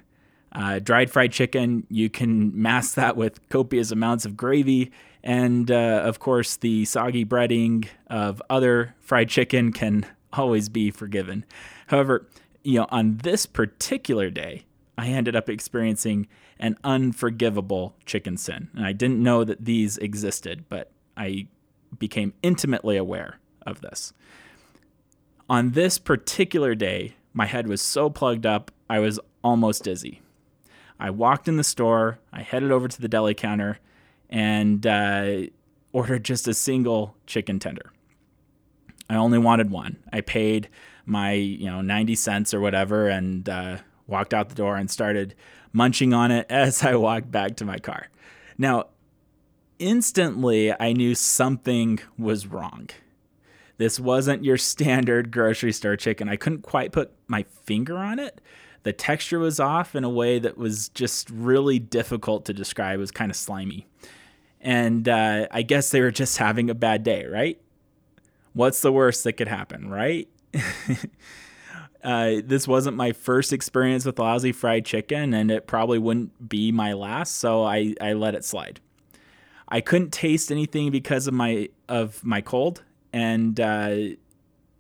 Uh, 0.54 0.80
dried 0.80 1.12
fried 1.12 1.34
chicken, 1.34 1.86
you 1.90 2.10
can 2.10 2.50
mask 2.62 2.96
that 3.02 3.18
with 3.18 3.50
copious 3.50 3.92
amounts 3.92 4.24
of 4.24 4.38
gravy. 4.38 4.90
And 5.22 5.70
uh, 5.70 6.02
of 6.06 6.20
course, 6.20 6.56
the 6.56 6.86
soggy 6.86 7.26
breading 7.26 7.88
of 8.08 8.42
other 8.50 8.96
fried 9.02 9.28
chicken 9.28 9.74
can 9.74 10.06
always 10.32 10.70
be 10.70 10.92
forgiven. 10.92 11.44
However, 11.88 12.26
you 12.64 12.80
know, 12.80 12.88
on 12.90 13.18
this 13.18 13.46
particular 13.46 14.30
day, 14.30 14.64
I 14.98 15.08
ended 15.08 15.36
up 15.36 15.50
experiencing 15.50 16.28
an 16.58 16.78
unforgivable 16.86 17.98
chicken 18.06 18.38
sin. 18.38 18.70
And 18.78 18.86
I 18.86 18.94
didn't 18.94 19.22
know 19.22 19.44
that 19.44 19.66
these 19.66 19.98
existed, 19.98 20.64
but 20.70 20.90
I 21.18 21.48
became 22.00 22.32
intimately 22.42 22.96
aware 22.96 23.40
of 23.66 23.82
this. 23.82 24.14
On 25.50 25.72
this 25.72 25.98
particular 25.98 26.74
day, 26.74 27.16
my 27.34 27.46
head 27.46 27.68
was 27.68 27.82
so 27.82 28.10
plugged 28.10 28.46
up, 28.46 28.72
I 28.90 29.00
was 29.00 29.20
almost 29.44 29.84
dizzy. 29.84 30.22
I 31.00 31.10
walked 31.10 31.48
in 31.48 31.58
the 31.58 31.64
store, 31.64 32.20
I 32.32 32.42
headed 32.42 32.72
over 32.72 32.88
to 32.88 33.02
the 33.02 33.10
deli 33.10 33.34
counter, 33.34 33.80
and 34.30 34.86
uh, 34.88 35.42
ordered 35.92 36.24
just 36.24 36.48
a 36.48 36.54
single 36.54 37.16
chicken 37.28 37.60
tender. 37.60 37.92
I 39.10 39.16
only 39.16 39.38
wanted 39.38 39.70
one. 39.70 39.98
I 40.12 40.22
paid 40.22 40.70
my, 41.06 41.34
you 41.34 41.70
know, 41.70 41.82
90 41.82 42.16
cents 42.16 42.54
or 42.54 42.62
whatever 42.62 43.10
and 43.10 43.48
uh, 43.50 43.78
walked 44.08 44.34
out 44.34 44.50
the 44.50 44.56
door 44.56 44.78
and 44.78 44.90
started 44.90 45.36
munching 45.74 46.14
on 46.14 46.32
it 46.32 46.46
as 46.50 46.84
I 46.84 46.96
walked 46.96 47.32
back 47.32 47.58
to 47.58 47.66
my 47.66 47.80
car. 47.80 48.08
Now, 48.58 48.88
instantly, 49.78 50.74
I 50.80 50.94
knew 50.94 51.16
something 51.16 52.00
was 52.18 52.48
wrong. 52.48 52.90
This 53.78 54.00
wasn't 54.00 54.44
your 54.44 54.58
standard 54.58 55.32
grocery 55.32 55.72
store 55.72 55.96
chicken. 55.96 56.30
I 56.30 56.36
couldn't 56.36 56.62
quite 56.62 56.92
put 56.92 57.12
my 57.28 57.44
finger 57.66 57.98
on 57.98 58.20
it. 58.20 58.40
The 58.84 58.94
texture 58.94 59.40
was 59.40 59.60
off 59.60 59.96
in 59.96 60.04
a 60.04 60.10
way 60.10 60.40
that 60.40 60.58
was 60.58 60.90
just 60.90 61.30
really 61.30 61.80
difficult 61.80 62.46
to 62.46 62.54
describe. 62.54 62.96
It 62.96 63.00
was 63.00 63.12
kind 63.12 63.32
of 63.32 63.38
slimy. 63.38 63.88
And 64.62 65.08
uh, 65.10 65.48
I 65.52 65.62
guess 65.62 65.90
they 65.90 66.02
were 66.02 66.12
just 66.12 66.38
having 66.38 66.70
a 66.70 66.76
bad 66.76 67.04
day, 67.04 67.26
right? 67.26 67.60
What's 68.54 68.82
the 68.82 68.92
worst 68.92 69.24
that 69.24 69.34
could 69.34 69.48
happen, 69.48 69.90
right? 69.90 70.28
uh, 72.04 72.36
this 72.44 72.68
wasn't 72.68 72.96
my 72.96 73.14
first 73.14 73.52
experience 73.52 74.06
with 74.06 74.20
lousy 74.20 74.52
fried 74.52 74.86
chicken, 74.86 75.34
and 75.34 75.50
it 75.50 75.66
probably 75.66 75.98
wouldn't 75.98 76.48
be 76.48 76.72
my 76.72 76.94
last, 76.94 77.36
so 77.36 77.64
I, 77.64 77.96
I 78.00 78.14
let 78.14 78.36
it 78.36 78.46
slide. 78.46 78.80
I 79.68 79.82
couldn't 79.82 80.12
taste 80.12 80.52
anything 80.52 80.92
because 80.92 81.26
of 81.26 81.34
my 81.34 81.70
of 81.90 82.24
my 82.24 82.42
cold, 82.42 82.84
and 83.14 83.60
uh, 83.60 83.96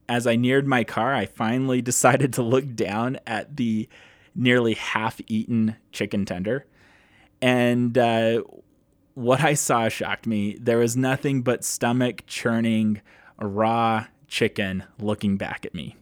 as 0.10 0.28
I 0.28 0.36
neared 0.36 0.68
my 0.68 0.84
car, 0.84 1.14
I 1.14 1.28
finally 1.28 1.82
decided 1.84 2.34
to 2.34 2.42
look 2.42 2.76
down 2.76 3.20
at 3.26 3.56
the 3.56 3.88
nearly 4.36 4.74
half-eaten 4.74 5.76
chicken 5.92 6.26
tender, 6.26 6.66
and 7.42 7.98
uh, 7.98 8.42
what 9.14 9.42
I 9.42 9.54
saw 9.54 9.88
shocked 9.90 10.26
me. 10.26 10.58
There 10.60 10.80
was 10.80 10.98
nothing 10.98 11.44
but 11.44 11.64
stomach 11.64 12.24
churning, 12.26 13.02
raw 13.40 14.08
chicken 14.28 14.84
looking 15.00 15.38
back 15.38 15.66
at 15.66 15.76
me, 15.76 15.96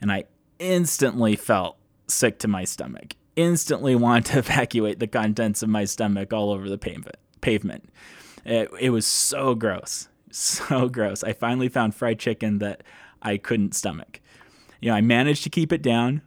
and 0.00 0.12
I 0.12 0.24
instantly 0.58 1.34
felt 1.34 1.78
sick 2.08 2.38
to 2.40 2.48
my 2.48 2.64
stomach. 2.64 3.16
Instantly 3.34 3.94
wanted 3.96 4.26
to 4.26 4.38
evacuate 4.38 4.98
the 4.98 5.06
contents 5.06 5.62
of 5.62 5.70
my 5.70 5.86
stomach 5.86 6.32
all 6.32 6.50
over 6.50 6.68
the 6.68 6.78
pavement. 6.78 7.16
Pavement. 7.40 7.88
It, 8.44 8.70
it 8.78 8.90
was 8.90 9.06
so 9.06 9.54
gross 9.54 10.08
so 10.32 10.88
gross. 10.92 11.22
I 11.22 11.32
finally 11.32 11.68
found 11.68 11.94
fried 11.94 12.18
chicken 12.18 12.58
that 12.58 12.82
I 13.20 13.36
couldn't 13.36 13.74
stomach. 13.74 14.20
You 14.80 14.90
know, 14.90 14.96
I 14.96 15.00
managed 15.00 15.44
to 15.44 15.50
keep 15.50 15.72
it 15.72 15.82
down 15.82 16.22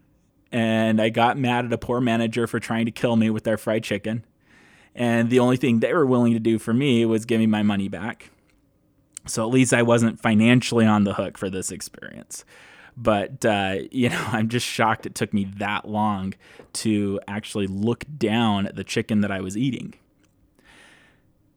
and 0.51 1.01
I 1.01 1.09
got 1.09 1.37
mad 1.37 1.65
at 1.65 1.73
a 1.73 1.77
poor 1.77 1.99
manager 1.99 2.47
for 2.47 2.59
trying 2.59 2.85
to 2.85 2.91
kill 2.91 3.17
me 3.17 3.29
with 3.29 3.43
their 3.43 3.57
fried 3.57 3.83
chicken. 3.83 4.25
And 4.93 5.29
the 5.29 5.39
only 5.39 5.57
thing 5.57 5.79
they 5.79 5.93
were 5.93 6.05
willing 6.05 6.33
to 6.33 6.39
do 6.39 6.57
for 6.57 6.73
me 6.73 7.05
was 7.05 7.25
give 7.25 7.39
me 7.39 7.47
my 7.47 7.63
money 7.63 7.89
back. 7.89 8.31
So 9.27 9.43
at 9.43 9.51
least 9.51 9.73
I 9.73 9.81
wasn't 9.81 10.21
financially 10.21 10.85
on 10.85 11.03
the 11.03 11.15
hook 11.15 11.37
for 11.37 11.49
this 11.49 11.71
experience. 11.71 12.45
But, 12.95 13.43
uh, 13.43 13.79
you 13.91 14.09
know, 14.09 14.23
I'm 14.31 14.47
just 14.47 14.65
shocked 14.65 15.05
it 15.05 15.15
took 15.15 15.33
me 15.33 15.45
that 15.57 15.87
long 15.87 16.33
to 16.73 17.19
actually 17.27 17.67
look 17.67 18.05
down 18.17 18.65
at 18.65 18.75
the 18.75 18.83
chicken 18.83 19.21
that 19.21 19.31
I 19.31 19.41
was 19.41 19.57
eating. 19.57 19.95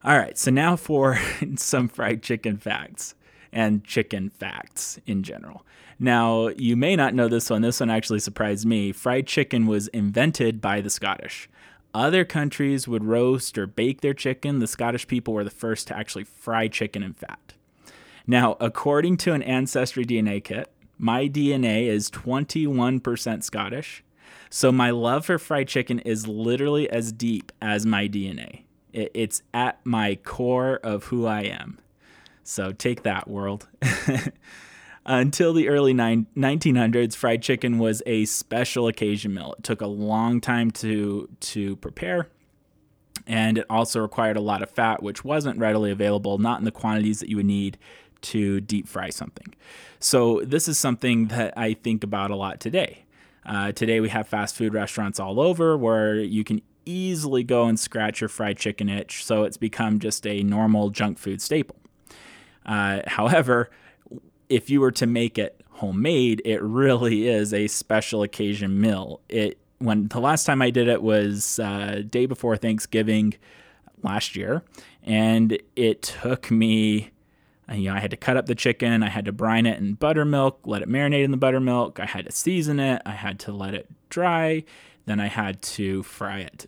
All 0.04 0.16
right, 0.16 0.38
so 0.38 0.50
now 0.50 0.76
for 0.76 1.18
some 1.56 1.88
fried 1.88 2.22
chicken 2.22 2.56
facts 2.56 3.14
and 3.52 3.82
chicken 3.82 4.30
facts 4.30 5.00
in 5.06 5.22
general. 5.22 5.64
Now, 5.98 6.48
you 6.48 6.76
may 6.76 6.94
not 6.94 7.14
know 7.14 7.26
this 7.26 7.50
one. 7.50 7.62
This 7.62 7.80
one 7.80 7.90
actually 7.90 8.20
surprised 8.20 8.64
me. 8.64 8.92
Fried 8.92 9.26
chicken 9.26 9.66
was 9.66 9.88
invented 9.88 10.60
by 10.60 10.80
the 10.80 10.90
Scottish. 10.90 11.48
Other 11.92 12.24
countries 12.24 12.86
would 12.86 13.02
roast 13.02 13.58
or 13.58 13.66
bake 13.66 14.00
their 14.00 14.14
chicken. 14.14 14.60
The 14.60 14.68
Scottish 14.68 15.08
people 15.08 15.34
were 15.34 15.42
the 15.42 15.50
first 15.50 15.88
to 15.88 15.96
actually 15.96 16.24
fry 16.24 16.68
chicken 16.68 17.02
in 17.02 17.14
fat. 17.14 17.54
Now, 18.26 18.56
according 18.60 19.16
to 19.18 19.32
an 19.32 19.42
Ancestry 19.42 20.04
DNA 20.04 20.44
kit, 20.44 20.70
my 20.96 21.28
DNA 21.28 21.86
is 21.86 22.10
21% 22.10 23.42
Scottish. 23.42 24.04
So 24.50 24.70
my 24.70 24.90
love 24.90 25.26
for 25.26 25.38
fried 25.38 25.66
chicken 25.66 25.98
is 26.00 26.28
literally 26.28 26.88
as 26.88 27.10
deep 27.10 27.50
as 27.60 27.84
my 27.84 28.06
DNA. 28.06 28.62
It's 28.92 29.42
at 29.52 29.78
my 29.85 30.16
core 30.16 30.80
of 30.83 31.04
who 31.04 31.26
I 31.26 31.42
am. 31.42 31.78
So 32.42 32.73
take 32.73 33.02
that, 33.02 33.28
world. 33.28 33.68
Until 35.07 35.52
the 35.52 35.68
early 35.68 35.95
1900s, 35.95 37.14
fried 37.16 37.42
chicken 37.42 37.78
was 37.78 38.02
a 38.04 38.25
special 38.26 38.88
occasion 38.88 39.35
meal. 39.35 39.54
It 39.59 39.64
took 39.64 39.80
a 39.80 39.87
long 39.87 40.40
time 40.40 40.71
to, 40.73 41.28
to 41.40 41.76
prepare, 41.76 42.28
and 43.26 43.59
it 43.59 43.66
also 43.71 44.00
required 44.00 44.37
a 44.37 44.42
lot 44.42 44.62
of 44.62 44.71
fat, 44.71 45.02
which 45.02 45.25
wasn't 45.25 45.59
readily 45.59 45.90
available, 45.90 46.38
not 46.38 46.59
in 46.59 46.64
the 46.64 46.71
quantities 46.71 47.21
that 47.21 47.28
you 47.28 47.37
would 47.37 47.47
need 47.47 47.78
to 48.21 48.61
deep 48.61 48.87
fry 48.87 49.11
something. 49.11 49.54
So, 50.00 50.42
this 50.45 50.68
is 50.68 50.78
something 50.78 51.28
that 51.28 51.57
I 51.57 51.75
think 51.75 52.04
about 52.04 52.30
a 52.30 52.37
lot 52.37 52.61
today. 52.61 53.04
Uh, 53.47 53.73
today, 53.73 54.00
we 54.00 54.11
have 54.11 54.28
fast 54.28 54.57
food 54.57 54.75
restaurants 54.75 55.18
all 55.18 55.40
over 55.40 55.76
where 55.76 56.16
you 56.16 56.45
can 56.45 56.61
easily 56.88 57.45
go 57.45 57.66
and 57.66 57.78
scratch 57.78 58.21
your 58.21 58.28
fried 58.28 58.57
chicken 58.57 58.88
itch, 58.88 59.25
so 59.25 59.45
it's 59.45 59.57
become 59.57 59.99
just 59.99 60.26
a 60.26 60.42
normal 60.42 60.90
junk 60.90 61.18
food 61.18 61.42
staple. 61.42 61.76
Uh, 62.64 63.02
however, 63.07 63.71
if 64.49 64.71
you 64.71 64.80
were 64.80 64.92
to 64.92 65.07
make 65.07 65.38
it 65.38 65.61
homemade, 65.73 66.42
it 66.45 66.62
really 66.62 67.28
is 67.28 67.52
a 67.52 67.68
special 67.68 68.23
occasion 68.23 68.80
meal. 68.80 69.21
It 69.28 69.59
when 69.78 70.09
the 70.09 70.21
last 70.21 70.45
time 70.45 70.61
I 70.61 70.71
did 70.71 70.88
it 70.88 71.02
was 71.02 71.61
uh, 71.61 72.02
day 72.09 72.26
before 72.26 72.57
Thanksgiving 72.57 73.35
last 74.02 74.35
year, 74.35 74.62
and 75.02 75.59
it 75.76 76.02
took 76.02 76.50
me. 76.50 77.11
You 77.71 77.90
know, 77.90 77.97
I 77.97 78.00
had 78.00 78.11
to 78.12 78.16
cut 78.16 78.38
up 78.38 78.47
the 78.47 78.54
chicken. 78.54 79.02
I 79.02 79.11
had 79.11 79.26
to 79.26 79.33
brine 79.33 79.66
it 79.66 79.78
in 79.78 79.92
buttermilk, 79.92 80.61
let 80.64 80.80
it 80.80 80.88
marinate 80.88 81.25
in 81.25 81.33
the 81.33 81.37
buttermilk. 81.37 82.00
I 82.00 82.07
had 82.07 82.25
to 82.25 82.33
season 82.33 82.80
it. 82.80 83.02
I 83.04 83.11
had 83.11 83.38
to 83.40 83.52
let 83.52 83.75
it 83.75 83.87
dry. 84.09 84.64
Then 85.04 85.21
I 85.21 85.26
had 85.26 85.61
to 85.62 86.02
fry 86.02 86.38
it. 86.38 86.66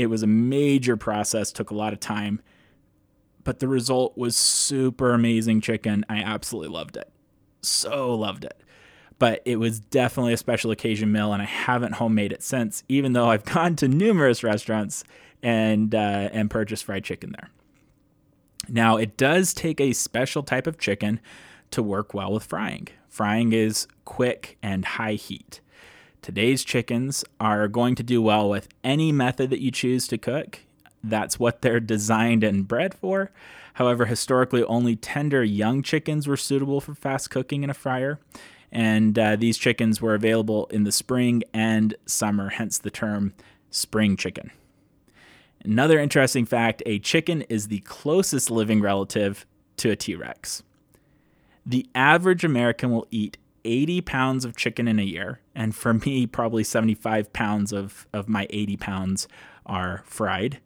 It 0.00 0.06
was 0.06 0.22
a 0.22 0.26
major 0.26 0.96
process, 0.96 1.52
took 1.52 1.70
a 1.70 1.74
lot 1.74 1.92
of 1.92 2.00
time, 2.00 2.40
but 3.44 3.58
the 3.58 3.68
result 3.68 4.16
was 4.16 4.36
super 4.36 5.12
amazing 5.12 5.60
chicken. 5.60 6.04
I 6.08 6.18
absolutely 6.18 6.70
loved 6.70 6.96
it. 6.96 7.10
So 7.62 8.14
loved 8.14 8.44
it. 8.44 8.62
but 9.18 9.42
it 9.44 9.56
was 9.56 9.78
definitely 9.78 10.32
a 10.32 10.36
special 10.38 10.70
occasion 10.70 11.12
meal, 11.12 11.32
and 11.32 11.42
I 11.42 11.44
haven't 11.44 11.92
homemade 11.92 12.32
it 12.32 12.42
since, 12.42 12.82
even 12.88 13.12
though 13.12 13.28
I've 13.28 13.44
gone 13.56 13.76
to 13.76 13.86
numerous 13.86 14.42
restaurants 14.42 15.04
and 15.42 15.94
uh, 15.94 16.30
and 16.32 16.50
purchased 16.50 16.84
fried 16.84 17.04
chicken 17.04 17.32
there. 17.32 17.50
Now, 18.68 18.96
it 18.96 19.16
does 19.16 19.52
take 19.54 19.80
a 19.80 19.92
special 19.92 20.42
type 20.42 20.66
of 20.66 20.78
chicken 20.78 21.20
to 21.70 21.82
work 21.82 22.14
well 22.14 22.32
with 22.32 22.44
frying. 22.44 22.88
Frying 23.08 23.52
is 23.52 23.86
quick 24.04 24.56
and 24.62 24.84
high 24.84 25.14
heat. 25.14 25.60
Today's 26.22 26.64
chickens 26.64 27.24
are 27.40 27.66
going 27.66 27.94
to 27.94 28.02
do 28.02 28.20
well 28.20 28.48
with 28.48 28.68
any 28.84 29.10
method 29.10 29.48
that 29.50 29.62
you 29.62 29.70
choose 29.70 30.06
to 30.08 30.18
cook. 30.18 30.60
That's 31.02 31.38
what 31.38 31.62
they're 31.62 31.80
designed 31.80 32.44
and 32.44 32.68
bred 32.68 32.92
for. 32.92 33.30
However, 33.74 34.04
historically, 34.04 34.62
only 34.64 34.96
tender 34.96 35.42
young 35.42 35.82
chickens 35.82 36.26
were 36.26 36.36
suitable 36.36 36.80
for 36.82 36.94
fast 36.94 37.30
cooking 37.30 37.64
in 37.64 37.70
a 37.70 37.74
fryer. 37.74 38.18
And 38.70 39.18
uh, 39.18 39.36
these 39.36 39.56
chickens 39.56 40.02
were 40.02 40.14
available 40.14 40.66
in 40.66 40.84
the 40.84 40.92
spring 40.92 41.42
and 41.54 41.94
summer, 42.04 42.50
hence 42.50 42.76
the 42.78 42.90
term 42.90 43.32
spring 43.70 44.16
chicken. 44.16 44.50
Another 45.64 45.98
interesting 45.98 46.44
fact 46.44 46.82
a 46.84 46.98
chicken 46.98 47.42
is 47.42 47.68
the 47.68 47.80
closest 47.80 48.50
living 48.50 48.80
relative 48.80 49.46
to 49.78 49.90
a 49.90 49.96
T 49.96 50.14
Rex. 50.14 50.62
The 51.64 51.88
average 51.94 52.44
American 52.44 52.90
will 52.90 53.06
eat 53.10 53.38
80 53.64 54.00
pounds 54.02 54.44
of 54.44 54.56
chicken 54.56 54.88
in 54.88 54.98
a 54.98 55.04
year. 55.04 55.40
And 55.54 55.74
for 55.74 55.94
me, 55.94 56.26
probably 56.26 56.64
75 56.64 57.32
pounds 57.32 57.72
of, 57.72 58.06
of 58.12 58.28
my 58.28 58.46
80 58.50 58.76
pounds 58.76 59.28
are 59.66 60.02
fried. 60.04 60.60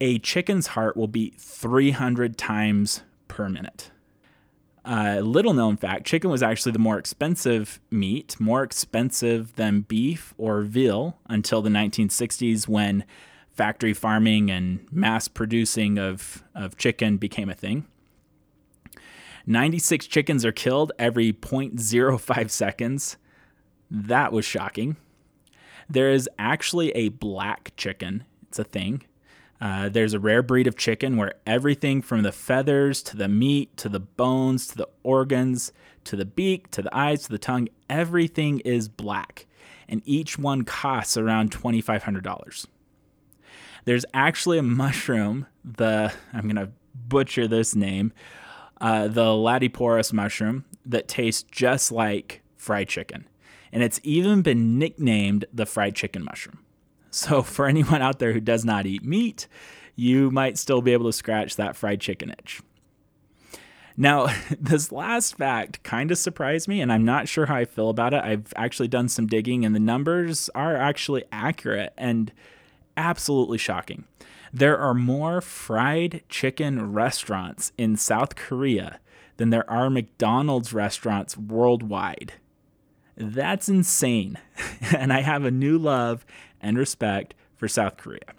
A 0.00 0.18
chicken's 0.18 0.68
heart 0.68 0.96
will 0.96 1.08
beat 1.08 1.36
300 1.38 2.38
times 2.38 3.02
per 3.28 3.48
minute. 3.48 3.90
Uh, 4.84 5.20
little 5.22 5.52
known 5.52 5.76
fact 5.76 6.06
chicken 6.06 6.30
was 6.30 6.42
actually 6.42 6.72
the 6.72 6.78
more 6.78 6.98
expensive 6.98 7.80
meat, 7.90 8.40
more 8.40 8.62
expensive 8.62 9.54
than 9.56 9.82
beef 9.82 10.32
or 10.38 10.62
veal 10.62 11.18
until 11.28 11.60
the 11.60 11.68
1960s 11.68 12.66
when 12.66 13.04
factory 13.50 13.92
farming 13.92 14.50
and 14.50 14.86
mass 14.90 15.28
producing 15.28 15.98
of, 15.98 16.42
of 16.54 16.78
chicken 16.78 17.18
became 17.18 17.50
a 17.50 17.54
thing. 17.54 17.86
96 19.46 20.06
chickens 20.06 20.44
are 20.44 20.52
killed 20.52 20.92
every 20.98 21.32
0.05 21.32 22.50
seconds. 22.50 23.16
That 23.90 24.32
was 24.32 24.44
shocking. 24.44 24.96
There 25.88 26.10
is 26.10 26.28
actually 26.38 26.90
a 26.92 27.08
black 27.08 27.72
chicken, 27.76 28.24
it's 28.48 28.58
a 28.58 28.64
thing. 28.64 29.02
Uh, 29.60 29.90
there's 29.90 30.14
a 30.14 30.20
rare 30.20 30.42
breed 30.42 30.66
of 30.66 30.76
chicken 30.76 31.16
where 31.16 31.34
everything 31.46 32.00
from 32.00 32.22
the 32.22 32.32
feathers 32.32 33.02
to 33.02 33.16
the 33.16 33.28
meat 33.28 33.76
to 33.76 33.90
the 33.90 34.00
bones 34.00 34.66
to 34.68 34.76
the 34.76 34.88
organs 35.02 35.72
to 36.04 36.16
the 36.16 36.24
beak 36.24 36.70
to 36.70 36.82
the 36.82 36.96
eyes 36.96 37.24
to 37.24 37.28
the 37.28 37.38
tongue, 37.38 37.68
everything 37.88 38.60
is 38.60 38.88
black. 38.88 39.46
And 39.88 40.02
each 40.04 40.38
one 40.38 40.64
costs 40.64 41.16
around 41.16 41.50
$2,500. 41.50 42.66
There's 43.84 44.04
actually 44.14 44.58
a 44.58 44.62
mushroom, 44.62 45.46
the, 45.64 46.12
I'm 46.32 46.42
going 46.42 46.56
to 46.56 46.70
butcher 46.94 47.48
this 47.48 47.74
name, 47.74 48.12
uh, 48.80 49.08
the 49.08 49.26
Laetiporus 49.26 50.12
mushroom 50.12 50.64
that 50.86 51.08
tastes 51.08 51.42
just 51.50 51.92
like 51.92 52.42
fried 52.56 52.88
chicken. 52.88 53.26
And 53.72 53.82
it's 53.82 54.00
even 54.02 54.42
been 54.42 54.78
nicknamed 54.78 55.44
the 55.52 55.66
fried 55.66 55.94
chicken 55.94 56.24
mushroom. 56.24 56.58
So, 57.10 57.42
for 57.42 57.66
anyone 57.66 58.02
out 58.02 58.18
there 58.18 58.32
who 58.32 58.40
does 58.40 58.64
not 58.64 58.86
eat 58.86 59.04
meat, 59.04 59.46
you 59.96 60.30
might 60.30 60.58
still 60.58 60.80
be 60.80 60.92
able 60.92 61.06
to 61.06 61.12
scratch 61.12 61.56
that 61.56 61.76
fried 61.76 62.00
chicken 62.00 62.30
itch. 62.30 62.62
Now, 63.96 64.28
this 64.60 64.90
last 64.90 65.36
fact 65.36 65.82
kind 65.82 66.10
of 66.10 66.18
surprised 66.18 66.68
me, 66.68 66.80
and 66.80 66.92
I'm 66.92 67.04
not 67.04 67.28
sure 67.28 67.46
how 67.46 67.56
I 67.56 67.64
feel 67.64 67.90
about 67.90 68.14
it. 68.14 68.24
I've 68.24 68.52
actually 68.56 68.88
done 68.88 69.08
some 69.08 69.26
digging, 69.26 69.64
and 69.64 69.74
the 69.74 69.80
numbers 69.80 70.48
are 70.54 70.76
actually 70.76 71.24
accurate 71.30 71.92
and 71.98 72.32
absolutely 72.96 73.58
shocking. 73.58 74.04
There 74.52 74.78
are 74.78 74.94
more 74.94 75.40
fried 75.40 76.22
chicken 76.28 76.92
restaurants 76.92 77.72
in 77.78 77.96
South 77.96 78.34
Korea 78.34 78.98
than 79.36 79.50
there 79.50 79.68
are 79.70 79.88
McDonald's 79.88 80.72
restaurants 80.72 81.36
worldwide. 81.36 82.34
That's 83.16 83.68
insane. 83.68 84.38
and 84.96 85.12
I 85.12 85.20
have 85.20 85.44
a 85.44 85.50
new 85.50 85.78
love 85.78 86.26
and 86.60 86.76
respect 86.76 87.34
for 87.56 87.68
South 87.68 87.96
Korea. 87.96 88.34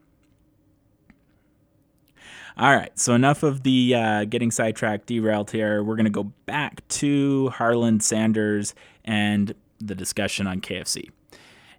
All 2.57 2.75
right, 2.75 2.97
so 2.99 3.13
enough 3.13 3.43
of 3.43 3.63
the 3.63 3.95
uh, 3.95 4.25
getting 4.25 4.51
sidetracked, 4.51 5.07
derailed 5.07 5.51
here. 5.51 5.81
We're 5.83 5.95
going 5.95 6.03
to 6.05 6.11
go 6.11 6.31
back 6.45 6.85
to 6.89 7.49
Harlan 7.49 8.01
Sanders 8.01 8.75
and 9.05 9.55
the 9.79 9.95
discussion 9.95 10.47
on 10.47 10.59
KFC. 10.59 11.09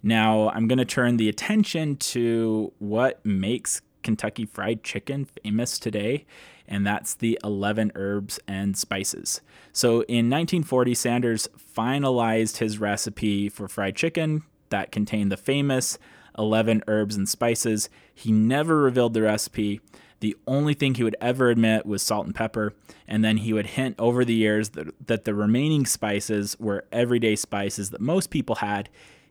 Now, 0.03 0.49
I'm 0.49 0.67
going 0.67 0.79
to 0.79 0.85
turn 0.85 1.19
the 1.19 1.29
attention 1.29 1.97
to 1.97 2.73
what 2.79 3.25
makes 3.25 3.83
Kentucky 4.03 4.47
Fried 4.47 4.83
Chicken 4.83 5.25
famous 5.25 5.79
today, 5.79 6.25
and 6.67 6.87
that's 6.87 7.15
the 7.15 7.39
11 7.45 7.93
herbs 7.95 8.41
and 8.47 8.77
spices. 8.77 9.41
So 9.73 10.03
in 10.03 10.31
1940, 10.31 10.95
Sanders 10.95 11.49
finalized 11.77 12.59
his 12.59 12.79
recipe 12.79 13.49
for 13.49 13.69
fried 13.69 13.97
chicken 13.97 14.43
that 14.71 14.93
contained 14.93 15.31
the 15.31 15.37
famous 15.37 15.99
11 16.39 16.83
herbs 16.89 17.17
and 17.17 17.29
spices. 17.29 17.89
He 18.15 18.33
never 18.33 18.79
revealed 18.79 19.15
the 19.15 19.23
recipe. 19.23 19.81
The 20.21 20.37
only 20.47 20.75
thing 20.75 20.95
he 20.95 21.05
would 21.05 21.17
ever 21.21 21.51
admit 21.51 21.85
was 21.85 22.03
salt 22.03 22.27
and 22.27 22.35
pepper, 22.35 22.75
and 23.09 23.25
then 23.25 23.39
he 23.39 23.53
would 23.53 23.67
hint 23.67 23.97
over 23.99 24.25
the 24.25 24.35
years 24.35 24.71
that, 24.71 25.07
that 25.07 25.25
the 25.25 25.35
remaining 25.35 25.85
spices 25.85 26.57
were 26.61 26.85
everyday 26.93 27.37
spices 27.37 27.91
that 27.91 28.01
most 28.01 28.31
people 28.31 28.57
had 28.57 28.89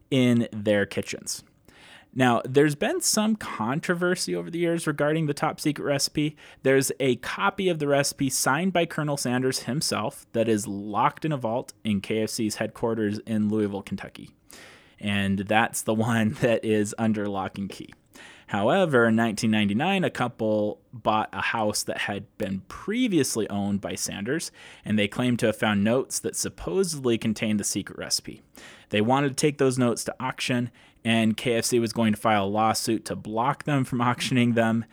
in 0.10 0.48
their 0.52 0.86
kitchens. 0.86 1.44
Now, 2.14 2.42
there's 2.44 2.76
been 2.76 3.00
some 3.00 3.38
controversy 3.38 4.36
over 4.36 4.50
the 4.50 4.60
years 4.60 4.86
regarding 4.86 5.28
the 5.28 5.34
top 5.34 5.62
secret 5.62 5.86
recipe. 5.86 6.36
There's 6.64 6.92
a 7.00 7.16
copy 7.18 7.70
of 7.70 7.80
the 7.80 7.88
recipe 7.88 8.30
signed 8.30 8.74
by 8.74 8.86
Colonel 8.86 9.16
Sanders 9.16 9.60
himself 9.60 10.26
that 10.34 10.50
is 10.50 10.68
locked 10.68 11.24
in 11.24 11.32
a 11.32 11.38
vault 11.38 11.74
in 11.86 12.02
KFC's 12.02 12.56
headquarters 12.56 13.20
in 13.20 13.48
Louisville, 13.48 13.82
Kentucky. 13.82 14.32
And 15.00 15.40
that's 15.40 15.82
the 15.82 15.94
one 15.96 16.38
that 16.42 16.66
is 16.66 16.94
under 16.98 17.28
lock 17.28 17.58
and 17.58 17.70
key. 17.70 17.94
However, 18.52 19.08
in 19.08 19.16
1999, 19.16 20.04
a 20.04 20.10
couple 20.10 20.82
bought 20.92 21.30
a 21.32 21.40
house 21.40 21.84
that 21.84 22.00
had 22.00 22.26
been 22.38 22.64
previously 22.68 23.50
owned 23.50 23.80
by 23.80 23.96
Sanders, 23.96 24.52
and 24.84 25.00
they 25.00 25.08
claimed 25.08 25.40
to 25.40 25.46
have 25.46 25.56
found 25.56 25.86
notes 25.86 26.20
that 26.20 26.36
supposedly 26.36 27.18
contained 27.18 27.62
the 27.62 27.64
secret 27.64 27.98
recipe. 27.98 28.42
They 28.90 29.00
wanted 29.00 29.30
to 29.30 29.36
take 29.36 29.58
those 29.58 29.78
notes 29.78 30.04
to 30.04 30.16
auction, 30.20 30.70
and 31.04 31.36
KFC 31.36 31.80
was 31.80 31.94
going 31.94 32.14
to 32.14 32.20
file 32.20 32.46
a 32.46 32.48
lawsuit 32.48 33.06
to 33.06 33.16
block 33.16 33.64
them 33.64 33.84
from 33.84 34.02
auctioning 34.02 34.54
them. 34.54 34.86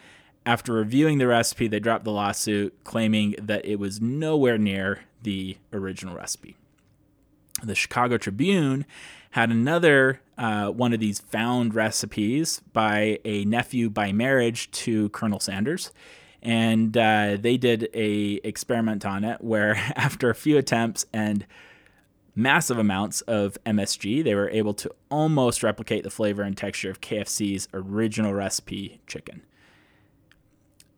After 0.47 0.73
reviewing 0.73 1.19
the 1.19 1.27
recipe, 1.27 1.69
they 1.69 1.81
dropped 1.81 2.05
the 2.05 2.13
lawsuit, 2.13 2.75
claiming 2.85 3.35
that 3.39 3.65
it 3.67 3.79
was 3.79 4.01
nowhere 4.01 4.57
near 4.57 5.01
the 5.23 5.59
original 5.73 6.15
recipe. 6.15 6.57
The 7.63 7.75
Chicago 7.75 8.17
Tribune 8.17 8.87
had 9.33 9.51
another 9.51 10.21
uh, 10.39 10.69
one 10.69 10.93
of 10.93 11.01
these 11.01 11.21
found 11.21 11.75
recipes 11.75 12.63
by 12.73 13.19
a 13.25 13.45
nephew 13.45 13.91
by 13.91 14.13
marriage 14.13 14.71
to 14.71 15.09
Colonel 15.11 15.41
Sanders. 15.41 15.93
And 16.41 16.97
uh, 16.97 17.37
they 17.39 17.57
did 17.57 17.89
a 17.93 18.35
experiment 18.45 19.05
on 19.05 19.25
it 19.25 19.43
where 19.43 19.75
after 19.97 20.31
a 20.31 20.35
few 20.35 20.57
attempts 20.57 21.05
and 21.13 21.47
massive 22.39 22.79
amounts 22.79 23.21
of 23.23 23.59
MSG, 23.67 24.23
they 24.23 24.35
were 24.35 24.49
able 24.51 24.73
to 24.73 24.91
almost 25.11 25.65
replicate 25.65 26.05
the 26.05 26.11
flavor 26.11 26.43
and 26.43 26.57
texture 26.57 26.89
of 26.89 27.01
KFC's 27.01 27.69
original 27.75 28.33
recipe 28.33 29.01
chicken. 29.09 29.43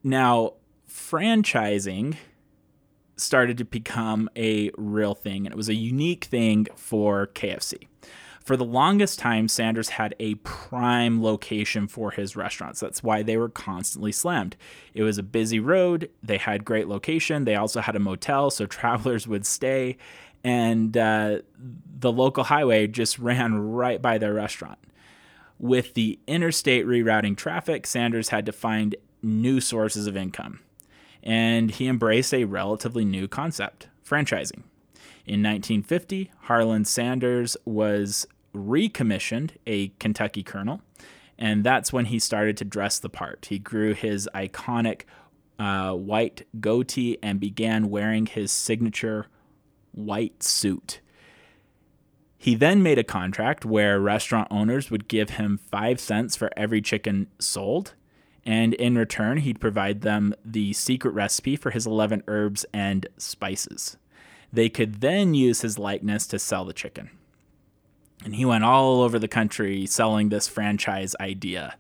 Now, 0.05 0.55
franchising 0.89 2.17
started 3.17 3.57
to 3.59 3.65
become 3.65 4.29
a 4.37 4.71
real 4.77 5.15
thing, 5.15 5.47
and 5.47 5.53
it 5.53 5.57
was 5.57 5.71
a 5.71 5.75
unique 5.75 6.25
thing 6.25 6.67
for 6.77 7.29
KFC. 7.29 7.87
For 8.45 8.57
the 8.57 8.65
longest 8.65 9.19
time, 9.19 9.49
Sanders 9.49 9.91
had 9.91 10.15
a 10.19 10.35
prime 10.37 11.23
location 11.23 11.87
for 11.87 12.11
his 12.11 12.37
restaurants. 12.37 12.81
That's 12.81 13.03
why 13.03 13.23
they 13.23 13.37
were 13.37 13.51
constantly 13.51 14.13
slammed. 14.13 14.57
It 14.93 15.03
was 15.03 15.19
a 15.19 15.23
busy 15.23 15.61
road, 15.61 16.11
they 16.23 16.39
had 16.39 16.65
great 16.65 16.89
location, 16.89 17.45
they 17.45 17.55
also 17.55 17.81
had 17.81 17.97
a 17.97 18.01
motel, 18.01 18.51
so 18.51 18.67
travelers 18.67 19.27
would 19.27 19.47
stay, 19.47 19.97
and 20.43 20.97
uh, 20.97 21.41
the 21.99 22.13
local 22.13 22.45
highway 22.45 22.87
just 22.87 23.19
ran 23.19 23.59
right 23.59 24.01
by 24.01 24.19
their 24.19 24.35
restaurant. 24.35 24.79
With 25.59 25.95
the 25.95 26.19
interstate 26.27 26.87
rerouting 26.87 27.37
traffic, 27.37 27.87
Sanders 27.87 28.31
had 28.31 28.47
to 28.47 28.53
find 28.53 28.97
new 29.23 29.61
sources 29.61 30.07
of 30.07 30.17
income. 30.17 30.61
And 31.23 31.71
he 31.71 31.87
embraced 31.87 32.33
a 32.33 32.45
relatively 32.45 33.05
new 33.05 33.29
concept 33.29 33.89
franchising. 34.07 34.63
In 35.27 35.43
1950, 35.43 36.31
Harlan 36.43 36.87
Sanders 36.87 37.57
was 37.65 38.27
recommissioned 38.55 39.53
a 39.67 39.89
Kentucky 39.99 40.43
colonel, 40.43 40.81
and 41.39 41.63
that's 41.63 41.93
when 41.93 42.07
he 42.07 42.19
started 42.19 42.57
to 42.57 42.65
dress 42.65 42.99
the 42.99 43.11
part. 43.11 43.47
He 43.51 43.59
grew 43.59 43.95
his 43.95 44.29
iconic 44.35 45.03
uh, 45.59 45.93
white 45.93 46.47
goatee 46.59 47.19
and 47.23 47.39
began 47.39 47.91
wearing 47.91 48.27
his 48.27 48.51
signature 48.51 49.27
white 49.93 50.43
suit. 50.43 51.01
He 52.39 52.55
then 52.55 52.83
made 52.83 52.99
a 52.99 53.05
contract 53.05 53.67
where 53.67 54.01
restaurant 54.01 54.49
owners 54.51 54.91
would 54.91 55.09
give 55.09 55.31
him 55.31 55.61
five 55.71 56.01
cents 56.01 56.37
for 56.37 56.51
every 56.57 56.81
chicken 56.81 57.27
sold. 57.39 57.93
And 58.47 58.73
in 58.73 58.97
return, 58.97 59.39
he'd 59.39 59.61
provide 59.61 60.01
them 60.01 60.35
the 60.43 60.73
secret 60.73 61.11
recipe 61.11 61.55
for 61.55 61.71
his 61.71 61.87
11 61.87 62.23
herbs 62.27 62.65
and 62.73 63.07
spices. 63.19 63.99
They 64.51 64.71
could 64.71 65.03
then 65.03 65.35
use 65.35 65.61
his 65.61 65.79
likeness 65.79 66.27
to 66.29 66.39
sell 66.39 66.65
the 66.65 66.73
chicken. 66.73 67.11
And 68.25 68.35
he 68.35 68.47
went 68.47 68.65
all 68.65 69.03
over 69.03 69.19
the 69.19 69.29
country 69.29 69.85
selling 69.85 70.31
this 70.31 70.49
franchise 70.49 71.15
idea. 71.21 71.77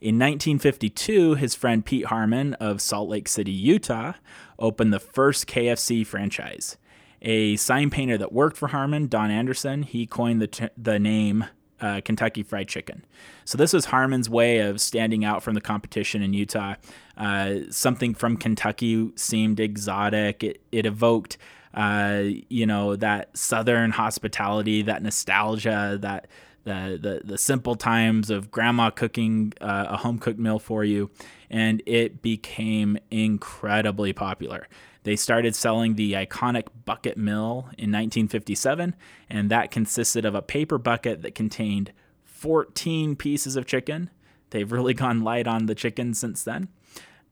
In 0.00 0.18
1952, 0.18 1.34
his 1.34 1.54
friend 1.54 1.84
Pete 1.84 2.06
Harman 2.06 2.54
of 2.54 2.80
Salt 2.80 3.08
Lake 3.08 3.28
City, 3.28 3.52
Utah, 3.52 4.14
opened 4.58 4.92
the 4.92 4.98
first 4.98 5.46
KFC 5.46 6.04
franchise 6.04 6.76
a 7.22 7.56
sign 7.56 7.90
painter 7.90 8.16
that 8.18 8.32
worked 8.32 8.56
for 8.56 8.68
Harman, 8.68 9.06
Don 9.06 9.30
Anderson, 9.30 9.82
he 9.82 10.06
coined 10.06 10.40
the, 10.40 10.46
t- 10.46 10.68
the 10.76 10.98
name 10.98 11.44
uh, 11.80 12.00
Kentucky 12.04 12.42
Fried 12.42 12.68
Chicken. 12.68 13.04
So 13.44 13.56
this 13.56 13.72
was 13.72 13.86
Harman's 13.86 14.28
way 14.28 14.58
of 14.58 14.80
standing 14.80 15.24
out 15.24 15.42
from 15.42 15.54
the 15.54 15.60
competition 15.60 16.22
in 16.22 16.34
Utah. 16.34 16.74
Uh, 17.16 17.60
something 17.70 18.14
from 18.14 18.36
Kentucky 18.36 19.10
seemed 19.16 19.60
exotic. 19.60 20.44
It, 20.44 20.62
it 20.72 20.86
evoked, 20.86 21.38
uh, 21.74 22.22
you 22.48 22.66
know, 22.66 22.96
that 22.96 23.36
Southern 23.36 23.92
hospitality, 23.92 24.82
that 24.82 25.02
nostalgia, 25.02 25.98
that 26.00 26.26
the, 26.64 26.98
the, 27.00 27.20
the 27.24 27.38
simple 27.38 27.74
times 27.74 28.30
of 28.30 28.50
grandma 28.50 28.90
cooking 28.90 29.52
uh, 29.60 29.86
a 29.90 29.96
home 29.98 30.18
cooked 30.18 30.38
meal 30.38 30.58
for 30.58 30.84
you. 30.84 31.10
And 31.48 31.82
it 31.86 32.22
became 32.22 32.98
incredibly 33.10 34.12
popular. 34.12 34.68
They 35.02 35.16
started 35.16 35.56
selling 35.56 35.94
the 35.94 36.12
iconic 36.12 36.66
bucket 36.84 37.16
mill 37.16 37.68
in 37.78 37.90
1957, 37.90 38.94
and 39.30 39.50
that 39.50 39.70
consisted 39.70 40.24
of 40.24 40.34
a 40.34 40.42
paper 40.42 40.78
bucket 40.78 41.22
that 41.22 41.34
contained 41.34 41.92
14 42.24 43.16
pieces 43.16 43.56
of 43.56 43.66
chicken. 43.66 44.10
They've 44.50 44.70
really 44.70 44.94
gone 45.02 45.22
light 45.22 45.46
on 45.46 45.66
the 45.66 45.74
chicken 45.74 46.14
since 46.14 46.44
then. 46.44 46.68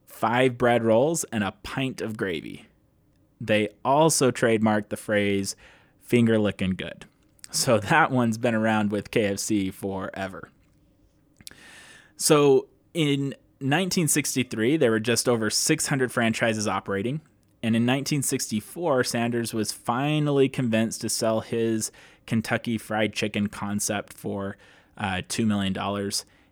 Five 0.06 0.56
bread 0.56 0.82
rolls 0.82 1.24
and 1.24 1.44
a 1.44 1.52
pint 1.62 2.00
of 2.00 2.16
gravy. 2.16 2.66
They 3.40 3.68
also 3.84 4.30
trademarked 4.30 4.88
the 4.88 4.96
phrase 4.96 5.54
finger 6.00 6.38
licking 6.38 6.70
good. 6.70 7.04
So 7.50 7.78
that 7.78 8.10
one's 8.10 8.38
been 8.38 8.54
around 8.54 8.90
with 8.90 9.10
KFC 9.10 9.72
forever. 9.72 10.50
So 12.16 12.66
in 12.94 13.34
1963, 13.60 14.76
there 14.76 14.90
were 14.90 15.00
just 15.00 15.28
over 15.28 15.50
600 15.50 16.12
franchises 16.12 16.66
operating. 16.66 17.20
And 17.62 17.74
in 17.74 17.82
1964, 17.82 19.04
Sanders 19.04 19.52
was 19.52 19.72
finally 19.72 20.48
convinced 20.48 21.00
to 21.00 21.08
sell 21.08 21.40
his 21.40 21.90
Kentucky 22.26 22.78
Fried 22.78 23.12
Chicken 23.12 23.48
concept 23.48 24.12
for 24.12 24.56
uh, 24.96 25.22
$2 25.28 25.46
million. 25.46 25.76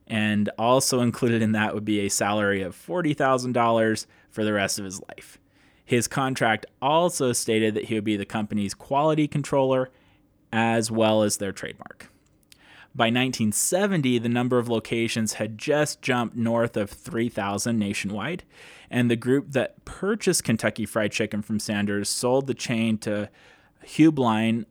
And 0.09 0.51
also 0.59 1.01
included 1.01 1.43
in 1.43 1.53
that 1.53 1.75
would 1.75 1.85
be 1.85 2.01
a 2.01 2.09
salary 2.09 2.63
of 2.63 2.75
$40,000 2.75 4.07
for 4.31 4.45
the 4.45 4.53
rest 4.53 4.79
of 4.79 4.85
his 4.85 5.01
life. 5.09 5.39
His 5.85 6.09
contract 6.09 6.67
also 6.83 7.33
stated 7.33 7.75
that 7.75 7.85
he 7.85 7.95
would 7.95 8.05
be 8.05 8.17
the 8.17 8.25
company's 8.25 8.75
quality 8.75 9.29
controller 9.29 9.91
as 10.53 10.91
well 10.91 11.23
as 11.23 11.37
their 11.37 11.53
trademark. 11.53 12.11
By 12.95 13.07
1970, 13.07 14.19
the 14.21 14.29
number 14.29 14.59
of 14.59 14.71
locations 14.71 15.35
had 15.35 15.59
just 15.59 16.01
jumped 16.01 16.35
north 16.35 16.79
of 16.79 16.89
3,000 16.89 17.79
nationwide, 17.79 18.45
and 18.91 19.11
the 19.11 19.17
group 19.17 19.53
that 19.53 19.85
purchased 19.85 20.45
Kentucky 20.45 20.87
Fried 20.87 21.13
Chicken 21.13 21.43
from 21.43 21.61
Sanders 21.61 22.09
sold 22.09 22.47
the 22.47 22.55
chain 22.55 22.97
to 22.99 23.29
Heublein, 23.85 24.65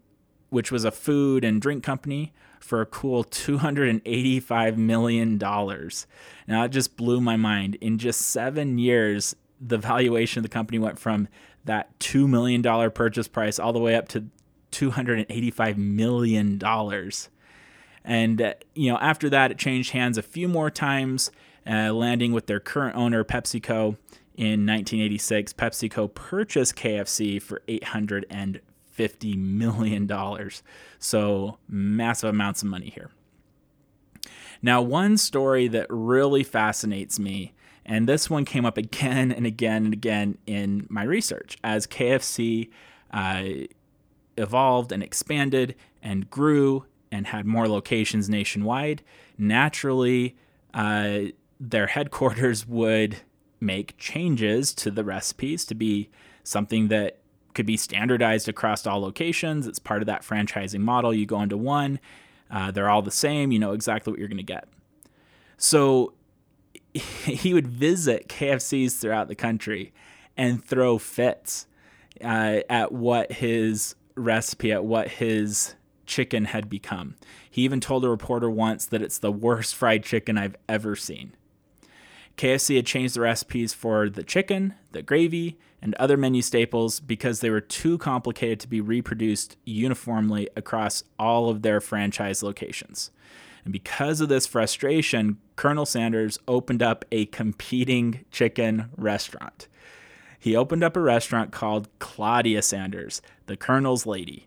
which 0.50 0.72
was 0.72 0.84
a 0.86 0.92
food 0.92 1.44
and 1.44 1.62
drink 1.62 1.84
company, 1.84 2.34
for 2.60 2.82
a 2.82 2.86
cool 2.88 3.24
$285 3.24 4.76
million. 4.76 5.38
Now, 5.38 6.64
it 6.64 6.70
just 6.70 6.98
blew 6.98 7.22
my 7.22 7.36
mind. 7.36 7.76
In 7.76 8.00
just 8.00 8.22
seven 8.22 8.80
years, 8.80 9.36
the 9.62 9.78
valuation 9.78 10.40
of 10.40 10.44
the 10.44 10.50
company 10.50 10.80
went 10.80 10.98
from 10.98 11.28
that 11.66 11.98
$2 12.00 12.28
million 12.28 12.64
purchase 12.92 13.28
price 13.28 13.60
all 13.60 13.72
the 13.72 13.80
way 13.80 13.96
up 13.96 14.08
to 14.10 14.26
$285 14.76 15.78
million. 15.78 16.62
And, 18.04 18.42
uh, 18.42 18.54
you 18.74 18.92
know, 18.92 18.98
after 19.00 19.30
that, 19.30 19.52
it 19.52 19.58
changed 19.58 19.92
hands 19.92 20.18
a 20.18 20.22
few 20.22 20.48
more 20.48 20.70
times, 20.70 21.32
uh, 21.66 21.92
landing 21.94 22.34
with 22.34 22.48
their 22.48 22.60
current 22.60 22.96
owner, 22.96 23.24
PepsiCo. 23.24 23.98
In 24.36 24.66
1986, 24.66 25.54
PepsiCo 25.54 26.14
purchased 26.14 26.76
KFC 26.76 27.42
for 27.42 27.62
$850 27.70 29.38
million. 29.38 30.50
So, 31.00 31.58
massive 31.70 32.30
amounts 32.32 32.62
of 32.62 32.68
money 32.68 32.90
here. 32.90 33.12
Now, 34.62 34.82
one 34.82 35.18
story 35.18 35.70
that 35.70 35.88
really 35.90 36.44
fascinates 36.44 37.18
me, 37.18 37.54
and 37.86 38.10
this 38.10 38.30
one 38.30 38.44
came 38.44 38.66
up 38.66 38.78
again 38.78 39.32
and 39.32 39.46
again 39.46 39.86
and 39.86 39.94
again 39.94 40.38
in 40.46 40.86
my 40.90 41.04
research 41.04 41.58
as 41.64 41.88
KFC 41.88 42.70
uh, 43.12 43.44
evolved 44.38 44.92
and 44.92 45.02
expanded 45.02 45.76
and 46.02 46.30
grew 46.30 46.86
and 47.12 47.28
had 47.28 47.46
more 47.46 47.68
locations 47.68 48.30
nationwide, 48.30 49.04
naturally, 49.38 50.36
uh, 50.74 51.20
their 51.60 51.88
headquarters 51.88 52.68
would 52.68 53.18
make 53.60 53.98
changes 53.98 54.74
to 54.74 54.92
the 54.92 55.04
recipes 55.04 55.66
to 55.66 55.76
be 55.76 56.10
something 56.44 56.90
that 56.90 57.20
could 57.54 57.66
be 57.66 57.78
standardized 57.78 58.50
across 58.50 58.86
all 58.86 59.02
locations. 59.02 59.66
It's 59.66 59.80
part 59.80 60.02
of 60.02 60.06
that 60.08 60.22
franchising 60.22 60.82
model. 60.82 61.14
You 61.14 61.26
go 61.26 61.42
into 61.42 61.58
one, 61.58 62.00
uh, 62.52 62.72
they're 62.72 62.90
all 62.90 63.02
the 63.02 63.12
same, 63.12 63.52
you 63.52 63.60
know 63.60 63.72
exactly 63.72 64.12
what 64.12 64.20
you're 64.20 64.28
going 64.28 64.38
to 64.38 64.44
get. 64.44 64.68
So 65.58 66.14
he 66.94 67.54
would 67.54 67.68
visit 67.68 68.28
KFCs 68.28 69.00
throughout 69.00 69.30
the 69.30 69.36
country 69.36 69.94
and 70.38 70.64
throw 70.64 70.98
fits 70.98 71.68
uh, 72.22 72.60
at 72.70 72.92
what 72.92 73.32
his 73.32 73.96
recipe, 74.16 74.72
at 74.72 74.86
what 74.86 75.08
his 75.10 75.76
chicken 76.06 76.46
had 76.46 76.70
become. 76.70 77.16
He 77.50 77.64
even 77.64 77.80
told 77.80 78.06
a 78.06 78.10
reporter 78.10 78.50
once 78.50 78.86
that 78.86 79.02
it's 79.02 79.18
the 79.18 79.32
worst 79.32 79.76
fried 79.76 80.04
chicken 80.04 80.38
I've 80.38 80.56
ever 80.70 80.96
seen. 80.96 81.34
KFC 82.38 82.76
had 82.76 82.86
changed 82.86 83.16
the 83.16 83.22
recipes 83.22 83.74
for 83.74 84.10
the 84.10 84.24
chicken, 84.24 84.74
the 84.92 85.02
gravy, 85.02 85.58
and 85.82 85.96
other 85.96 86.18
menu 86.18 86.42
staples 86.42 87.00
because 87.00 87.40
they 87.40 87.50
were 87.50 87.62
too 87.62 87.98
complicated 87.98 88.60
to 88.60 88.68
be 88.68 88.82
reproduced 88.82 89.56
uniformly 89.66 90.50
across 90.56 91.04
all 91.18 91.50
of 91.50 91.62
their 91.62 91.80
franchise 91.80 92.44
locations. 92.44 93.12
And 93.64 93.72
because 93.72 94.22
of 94.22 94.30
this 94.30 94.48
frustration, 94.48 95.38
Colonel 95.56 95.86
Sanders 95.86 96.38
opened 96.48 96.84
up 96.84 97.06
a 97.12 97.26
competing 97.28 98.26
chicken 98.32 98.90
restaurant. 98.98 99.68
He 100.46 100.56
opened 100.56 100.84
up 100.84 100.96
a 100.96 101.02
restaurant 101.02 101.52
called 101.52 101.90
Claudia 101.98 102.62
Sanders, 102.62 103.20
the 103.48 103.58
Colonel's 103.58 104.06
Lady. 104.06 104.46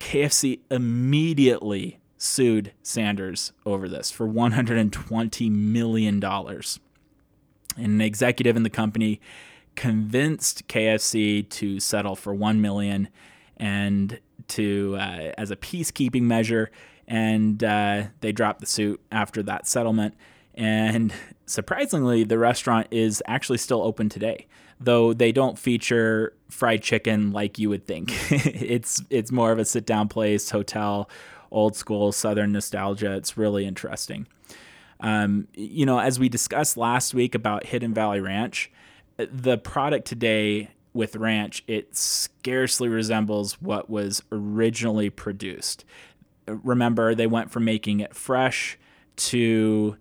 KFC 0.00 0.60
immediately 0.70 1.98
sued 2.16 2.72
Sanders 2.82 3.52
over 3.66 3.86
this 3.86 4.10
for 4.10 4.26
$120 4.26 5.50
million. 5.50 6.24
And 6.24 6.70
an 7.76 8.00
executive 8.00 8.56
in 8.56 8.62
the 8.62 8.70
company 8.70 9.20
convinced 9.74 10.66
KFC 10.68 11.46
to 11.50 11.80
settle 11.80 12.16
for 12.16 12.32
1 12.32 12.62
million 12.62 13.10
and 13.58 14.18
to 14.48 14.96
uh, 14.98 15.32
as 15.36 15.50
a 15.50 15.56
peacekeeping 15.56 16.22
measure 16.22 16.70
and 17.06 17.62
uh, 17.62 18.04
they 18.22 18.32
dropped 18.32 18.60
the 18.60 18.66
suit 18.66 19.02
after 19.12 19.42
that 19.42 19.66
settlement 19.66 20.14
and 20.54 21.12
surprisingly 21.46 22.24
the 22.24 22.38
restaurant 22.38 22.86
is 22.90 23.22
actually 23.26 23.58
still 23.58 23.82
open 23.82 24.08
today 24.08 24.46
though 24.80 25.12
they 25.12 25.32
don't 25.32 25.58
feature 25.58 26.32
fried 26.50 26.82
chicken 26.82 27.32
like 27.32 27.58
you 27.58 27.68
would 27.68 27.86
think. 27.86 28.10
it's 28.30 29.02
it's 29.10 29.32
more 29.32 29.52
of 29.52 29.58
a 29.58 29.64
sit 29.64 29.86
down 29.86 30.08
place, 30.08 30.50
hotel, 30.50 31.08
old 31.50 31.76
school 31.76 32.12
southern 32.12 32.52
nostalgia. 32.52 33.14
It's 33.14 33.36
really 33.36 33.64
interesting. 33.66 34.26
Um, 35.00 35.48
you 35.54 35.84
know, 35.84 35.98
as 35.98 36.18
we 36.18 36.28
discussed 36.28 36.76
last 36.76 37.14
week 37.14 37.34
about 37.34 37.66
Hidden 37.66 37.94
Valley 37.94 38.20
Ranch, 38.20 38.70
the 39.16 39.58
product 39.58 40.06
today 40.06 40.70
with 40.92 41.16
Ranch, 41.16 41.64
it 41.66 41.96
scarcely 41.96 42.88
resembles 42.88 43.60
what 43.60 43.90
was 43.90 44.22
originally 44.30 45.10
produced. 45.10 45.84
Remember, 46.46 47.14
they 47.14 47.26
went 47.26 47.50
from 47.50 47.64
making 47.64 48.00
it 48.00 48.14
fresh 48.14 48.78
to 49.16 49.96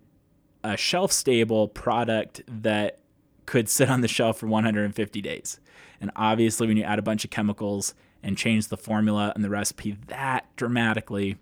a 0.64 0.78
shelf 0.78 1.12
stable 1.12 1.68
product 1.68 2.42
that 2.48 3.00
could 3.46 3.68
sit 3.68 3.90
on 3.90 4.02
the 4.02 4.08
shelf 4.08 4.40
for 4.40 4.48
150 4.48 5.22
days. 5.22 5.60
And 6.00 6.12
obviously, 6.16 6.68
when 6.68 6.78
you 6.78 6.84
add 6.84 7.00
a 7.00 7.02
bunch 7.02 7.24
of 7.24 7.32
chemicals 7.32 7.94
and 8.22 8.38
change 8.38 8.68
the 8.68 8.78
formula 8.78 9.32
and 9.36 9.44
the 9.44 9.50
recipe 9.50 9.98
that 10.08 10.46
dramatically, 10.56 11.38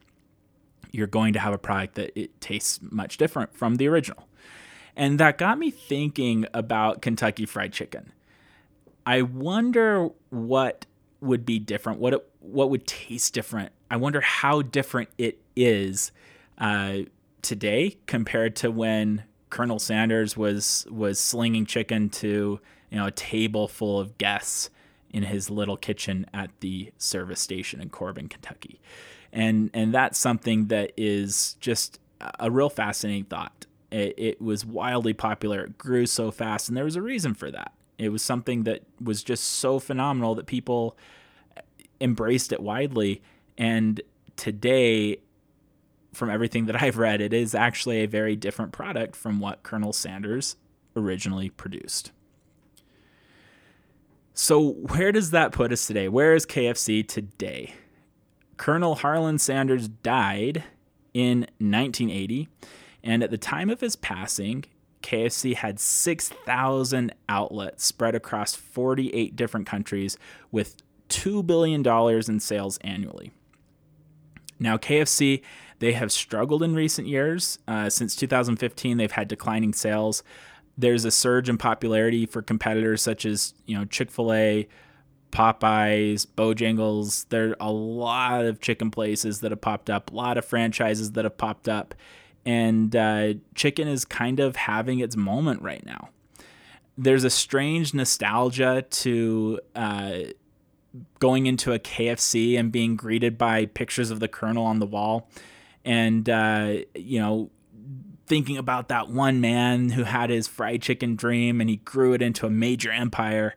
you're 0.91 1.07
going 1.07 1.33
to 1.33 1.39
have 1.39 1.53
a 1.53 1.57
product 1.57 1.95
that 1.95 2.19
it 2.19 2.41
tastes 2.41 2.79
much 2.81 3.17
different 3.17 3.55
from 3.55 3.75
the 3.75 3.87
original. 3.87 4.27
And 4.95 5.19
that 5.19 5.37
got 5.37 5.57
me 5.57 5.71
thinking 5.71 6.45
about 6.53 7.01
Kentucky 7.01 7.45
Fried 7.45 7.71
Chicken. 7.71 8.11
I 9.05 9.21
wonder 9.21 10.09
what 10.29 10.85
would 11.21 11.45
be 11.45 11.59
different, 11.59 11.99
what 11.99 12.13
it, 12.13 12.27
what 12.39 12.69
would 12.69 12.85
taste 12.85 13.33
different 13.33 13.71
I 13.91 13.97
wonder 13.97 14.21
how 14.21 14.61
different 14.61 15.09
it 15.17 15.39
is 15.53 16.13
uh, 16.57 16.99
today 17.41 17.97
compared 18.05 18.55
to 18.57 18.71
when 18.71 19.23
Colonel 19.49 19.79
Sanders 19.79 20.37
was 20.37 20.85
was 20.89 21.19
slinging 21.19 21.65
chicken 21.65 22.09
to 22.09 22.59
you 22.89 22.97
know 22.97 23.07
a 23.07 23.11
table 23.11 23.67
full 23.67 23.99
of 23.99 24.17
guests 24.17 24.69
in 25.11 25.23
his 25.23 25.49
little 25.49 25.77
kitchen 25.77 26.25
at 26.33 26.49
the 26.61 26.91
service 26.97 27.41
station 27.41 27.81
in 27.81 27.89
Corbin, 27.89 28.27
Kentucky. 28.27 28.79
And 29.33 29.69
and 29.73 29.93
that's 29.93 30.17
something 30.17 30.67
that 30.67 30.91
is 30.97 31.55
just 31.59 31.99
a 32.39 32.49
real 32.51 32.69
fascinating 32.69 33.25
thought. 33.25 33.65
It, 33.91 34.13
it 34.17 34.41
was 34.41 34.65
wildly 34.65 35.13
popular. 35.13 35.65
It 35.65 35.77
grew 35.77 36.05
so 36.05 36.31
fast, 36.31 36.69
and 36.69 36.77
there 36.77 36.85
was 36.85 36.95
a 36.95 37.01
reason 37.01 37.33
for 37.33 37.51
that. 37.51 37.73
It 37.97 38.09
was 38.09 38.21
something 38.21 38.63
that 38.63 38.83
was 39.01 39.21
just 39.23 39.43
so 39.43 39.79
phenomenal 39.79 40.35
that 40.35 40.45
people 40.45 40.97
embraced 41.99 42.51
it 42.51 42.61
widely. 42.61 43.21
And 43.57 44.01
today, 44.37 45.17
from 46.13 46.29
everything 46.29 46.65
that 46.65 46.81
I've 46.81 46.97
read, 46.97 47.21
it 47.21 47.33
is 47.33 47.55
actually 47.55 48.03
a 48.03 48.07
very 48.07 48.35
different 48.35 48.71
product 48.71 49.15
from 49.15 49.39
what 49.39 49.63
Colonel 49.63 49.93
Sanders 49.93 50.55
originally 50.95 51.49
produced. 51.49 52.11
So, 54.33 54.71
where 54.71 55.11
does 55.11 55.31
that 55.31 55.51
put 55.51 55.71
us 55.71 55.85
today? 55.85 56.07
Where 56.07 56.33
is 56.33 56.45
KFC 56.45 57.07
today? 57.07 57.73
Colonel 58.57 58.95
Harlan 58.95 59.39
Sanders 59.39 59.87
died 59.87 60.63
in 61.13 61.41
1980, 61.59 62.47
and 63.03 63.23
at 63.23 63.31
the 63.31 63.37
time 63.37 63.69
of 63.69 63.81
his 63.81 63.95
passing, 63.95 64.65
KFC 65.01 65.55
had 65.55 65.79
6,000 65.79 67.13
outlets 67.27 67.83
spread 67.83 68.15
across 68.15 68.55
48 68.55 69.35
different 69.35 69.67
countries 69.67 70.17
with 70.51 70.77
$2 71.09 71.45
billion 71.45 71.85
in 72.29 72.39
sales 72.39 72.77
annually. 72.81 73.31
Now, 74.59 74.77
KFC, 74.77 75.41
they 75.81 75.93
have 75.93 76.11
struggled 76.11 76.63
in 76.63 76.73
recent 76.73 77.07
years. 77.07 77.59
Uh, 77.67 77.89
since 77.89 78.15
2015, 78.15 78.97
they've 78.97 79.11
had 79.11 79.27
declining 79.27 79.73
sales. 79.73 80.23
There's 80.77 81.05
a 81.05 81.11
surge 81.11 81.49
in 81.49 81.57
popularity 81.57 82.25
for 82.25 82.41
competitors 82.41 83.01
such 83.01 83.25
as, 83.25 83.53
you 83.65 83.77
know, 83.77 83.85
Chick-fil-A, 83.85 84.67
Popeyes, 85.31 86.25
Bojangles. 86.25 87.27
There 87.29 87.49
are 87.49 87.55
a 87.59 87.71
lot 87.71 88.45
of 88.45 88.61
chicken 88.61 88.89
places 88.89 89.41
that 89.41 89.51
have 89.51 89.61
popped 89.61 89.89
up, 89.89 90.11
a 90.11 90.15
lot 90.15 90.37
of 90.37 90.45
franchises 90.45 91.11
that 91.11 91.25
have 91.25 91.37
popped 91.37 91.67
up 91.67 91.93
and 92.45 92.95
uh, 92.95 93.33
chicken 93.55 93.87
is 93.87 94.05
kind 94.05 94.39
of 94.39 94.55
having 94.55 94.99
its 94.99 95.15
moment 95.15 95.61
right 95.61 95.85
now. 95.85 96.09
There's 96.97 97.23
a 97.23 97.29
strange 97.29 97.93
nostalgia 97.93 98.83
to 98.89 99.59
uh, 99.75 100.13
going 101.19 101.45
into 101.45 101.73
a 101.73 101.79
KFC 101.79 102.59
and 102.59 102.71
being 102.71 102.95
greeted 102.95 103.37
by 103.37 103.65
pictures 103.67 104.11
of 104.11 104.19
the 104.19 104.27
Colonel 104.27 104.65
on 104.65 104.79
the 104.79 104.85
wall, 104.85 105.29
and 105.85 106.29
uh, 106.29 106.77
you 106.95 107.19
know, 107.19 107.49
thinking 108.27 108.57
about 108.57 108.87
that 108.89 109.09
one 109.09 109.41
man 109.41 109.89
who 109.89 110.03
had 110.03 110.29
his 110.29 110.47
fried 110.47 110.81
chicken 110.81 111.15
dream 111.15 111.59
and 111.59 111.69
he 111.69 111.77
grew 111.77 112.13
it 112.13 112.21
into 112.21 112.45
a 112.45 112.49
major 112.49 112.91
empire. 112.91 113.55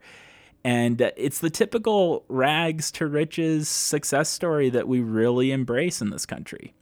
And 0.65 1.01
it's 1.17 1.41
the 1.41 1.51
typical 1.51 2.25
rags 2.29 2.91
to 2.93 3.07
riches 3.07 3.69
success 3.69 4.31
story 4.31 4.71
that 4.71 4.89
we 4.89 5.01
really 5.01 5.53
embrace 5.53 6.01
in 6.01 6.11
this 6.11 6.25
country. 6.25 6.73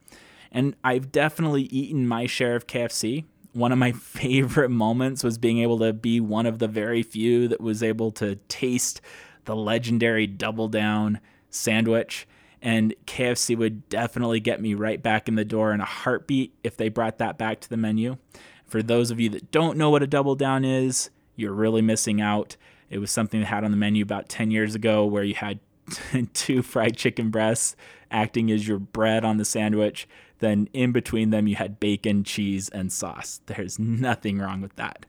And 0.52 0.76
I've 0.84 1.10
definitely 1.10 1.64
eaten 1.64 2.06
my 2.06 2.26
share 2.26 2.54
of 2.54 2.66
KFC. 2.66 3.24
One 3.52 3.72
of 3.72 3.78
my 3.78 3.92
favorite 3.92 4.70
moments 4.70 5.24
was 5.24 5.36
being 5.36 5.58
able 5.58 5.78
to 5.80 5.92
be 5.92 6.20
one 6.20 6.46
of 6.46 6.60
the 6.60 6.68
very 6.68 7.02
few 7.02 7.48
that 7.48 7.60
was 7.60 7.82
able 7.82 8.12
to 8.12 8.36
taste 8.48 9.00
the 9.44 9.56
legendary 9.56 10.26
Double 10.26 10.68
Down 10.68 11.18
sandwich. 11.50 12.26
And 12.62 12.94
KFC 13.06 13.58
would 13.58 13.88
definitely 13.88 14.38
get 14.38 14.62
me 14.62 14.74
right 14.74 15.02
back 15.02 15.28
in 15.28 15.34
the 15.34 15.44
door 15.44 15.72
in 15.72 15.80
a 15.80 15.84
heartbeat 15.84 16.54
if 16.62 16.76
they 16.76 16.88
brought 16.88 17.18
that 17.18 17.36
back 17.36 17.60
to 17.60 17.68
the 17.68 17.76
menu. 17.76 18.18
For 18.64 18.82
those 18.82 19.10
of 19.10 19.18
you 19.18 19.28
that 19.30 19.50
don't 19.50 19.76
know 19.76 19.90
what 19.90 20.02
a 20.02 20.06
Double 20.06 20.36
Down 20.36 20.64
is, 20.64 21.10
you're 21.34 21.52
really 21.52 21.82
missing 21.82 22.20
out. 22.20 22.56
It 22.88 22.98
was 22.98 23.10
something 23.10 23.40
that 23.40 23.46
had 23.46 23.64
on 23.64 23.72
the 23.72 23.76
menu 23.76 24.02
about 24.02 24.28
10 24.28 24.50
years 24.50 24.74
ago 24.74 25.04
where 25.04 25.24
you 25.24 25.34
had 25.34 25.58
two 26.34 26.62
fried 26.62 26.96
chicken 26.96 27.30
breasts 27.30 27.74
acting 28.10 28.50
as 28.50 28.68
your 28.68 28.78
bread 28.78 29.24
on 29.24 29.38
the 29.38 29.44
sandwich. 29.44 30.06
Then 30.38 30.68
in 30.72 30.92
between 30.92 31.30
them, 31.30 31.48
you 31.48 31.56
had 31.56 31.80
bacon, 31.80 32.22
cheese, 32.22 32.68
and 32.68 32.92
sauce. 32.92 33.40
There's 33.46 33.78
nothing 33.78 34.38
wrong 34.38 34.60
with 34.60 34.76
that. 34.76 35.06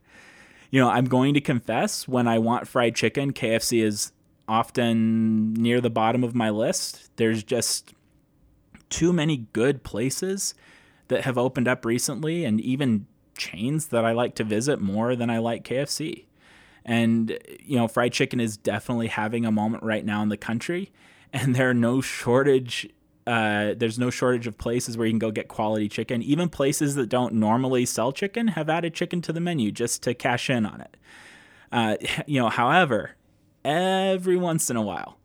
You 0.72 0.80
know, 0.80 0.90
I'm 0.90 1.06
going 1.06 1.36
to 1.36 1.42
confess 1.42 2.08
when 2.08 2.28
I 2.28 2.40
want 2.40 2.68
fried 2.68 2.96
chicken, 2.96 3.32
KFC 3.32 3.84
is 3.84 4.12
often 4.48 5.54
near 5.54 5.82
the 5.82 5.90
bottom 5.90 6.24
of 6.24 6.36
my 6.36 6.50
list. 6.50 7.10
There's 7.16 7.44
just 7.44 7.94
too 8.90 9.14
many 9.14 9.48
good 9.54 9.84
places 9.84 10.54
that 11.08 11.24
have 11.24 11.38
opened 11.38 11.68
up 11.68 11.86
recently, 11.86 12.46
and 12.46 12.60
even 12.62 13.08
chains 13.38 13.88
that 13.88 14.06
I 14.06 14.12
like 14.12 14.36
to 14.36 14.44
visit 14.44 14.80
more 14.80 15.16
than 15.16 15.30
I 15.30 15.40
like 15.40 15.64
KFC. 15.64 16.26
And, 16.86 17.38
you 17.64 17.78
know, 17.78 17.88
fried 17.88 18.14
chicken 18.14 18.40
is 18.40 18.58
definitely 18.58 19.08
having 19.08 19.46
a 19.46 19.52
moment 19.52 19.84
right 19.84 20.06
now 20.06 20.22
in 20.22 20.30
the 20.30 20.38
country. 20.38 20.92
And 21.36 21.56
there 21.56 21.68
are 21.68 21.74
no 21.74 22.00
shortage. 22.00 22.88
Uh, 23.26 23.74
there's 23.76 23.98
no 23.98 24.12
shortage 24.12 24.46
of 24.46 24.56
places 24.56 24.96
where 24.96 25.08
you 25.08 25.14
can 25.14 25.18
go 25.18 25.32
get 25.32 25.48
quality 25.48 25.90
chicken. 25.90 26.22
Even 26.22 26.48
places 26.48 26.94
that 26.94 27.10
don't 27.10 27.34
normally 27.34 27.88
sell 27.88 28.12
chicken 28.12 28.50
have 28.50 28.70
added 28.70 28.94
chicken 28.94 29.20
to 29.24 29.34
the 29.34 29.40
menu 29.40 29.72
just 29.72 30.04
to 30.04 30.14
cash 30.14 30.48
in 30.48 30.64
on 30.64 30.82
it. 30.82 30.96
Uh, 31.72 31.96
you 32.28 32.40
know, 32.40 32.50
however, 32.50 33.16
every 33.64 34.38
once 34.38 34.70
in 34.70 34.76
a 34.76 34.82
while, 34.82 35.18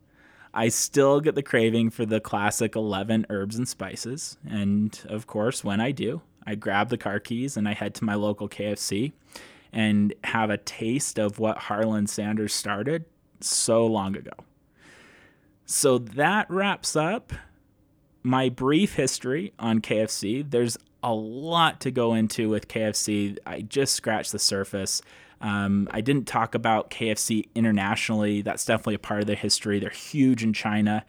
I 0.53 0.69
still 0.69 1.21
get 1.21 1.35
the 1.35 1.43
craving 1.43 1.91
for 1.91 2.05
the 2.05 2.19
classic 2.19 2.75
11 2.75 3.27
herbs 3.29 3.55
and 3.55 3.67
spices. 3.67 4.37
And 4.47 4.99
of 5.07 5.27
course, 5.27 5.63
when 5.63 5.79
I 5.79 5.91
do, 5.91 6.21
I 6.45 6.55
grab 6.55 6.89
the 6.89 6.97
car 6.97 7.19
keys 7.19 7.55
and 7.55 7.67
I 7.67 7.73
head 7.73 7.93
to 7.95 8.03
my 8.03 8.15
local 8.15 8.49
KFC 8.49 9.11
and 9.71 10.13
have 10.23 10.49
a 10.49 10.57
taste 10.57 11.19
of 11.19 11.37
what 11.37 11.57
Harlan 11.57 12.07
Sanders 12.07 12.53
started 12.53 13.05
so 13.39 13.85
long 13.85 14.15
ago. 14.15 14.31
So 15.65 15.99
that 15.99 16.49
wraps 16.49 16.95
up 16.95 17.31
my 18.23 18.49
brief 18.49 18.95
history 18.95 19.53
on 19.59 19.81
KFC. 19.81 20.49
There's 20.49 20.77
a 21.03 21.13
lot 21.13 21.79
to 21.81 21.91
go 21.91 22.13
into 22.13 22.49
with 22.49 22.67
KFC. 22.67 23.37
I 23.45 23.61
just 23.61 23.93
scratched 23.93 24.31
the 24.31 24.39
surface. 24.39 25.01
Um, 25.41 25.87
I 25.91 26.01
didn't 26.01 26.25
talk 26.25 26.55
about 26.55 26.89
KFC 26.89 27.47
internationally. 27.55 28.41
That's 28.41 28.65
definitely 28.65 28.95
a 28.95 28.99
part 28.99 29.21
of 29.21 29.27
their 29.27 29.35
history. 29.35 29.79
They're 29.79 29.89
huge 29.89 30.43
in 30.43 30.53
China, 30.53 31.05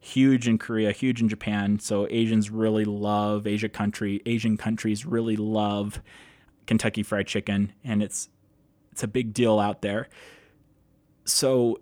huge 0.00 0.48
in 0.48 0.58
Korea, 0.58 0.92
huge 0.92 1.20
in 1.20 1.28
Japan. 1.28 1.78
So 1.78 2.06
Asians 2.10 2.50
really 2.50 2.84
love 2.84 3.46
Asia 3.46 3.68
country. 3.68 4.22
Asian 4.26 4.56
countries 4.56 5.04
really 5.04 5.36
love 5.36 6.00
Kentucky 6.66 7.02
Fried 7.02 7.26
Chicken, 7.26 7.72
and 7.82 8.02
it's 8.02 8.28
it's 8.92 9.02
a 9.02 9.08
big 9.08 9.34
deal 9.34 9.58
out 9.58 9.82
there. 9.82 10.08
So, 11.24 11.80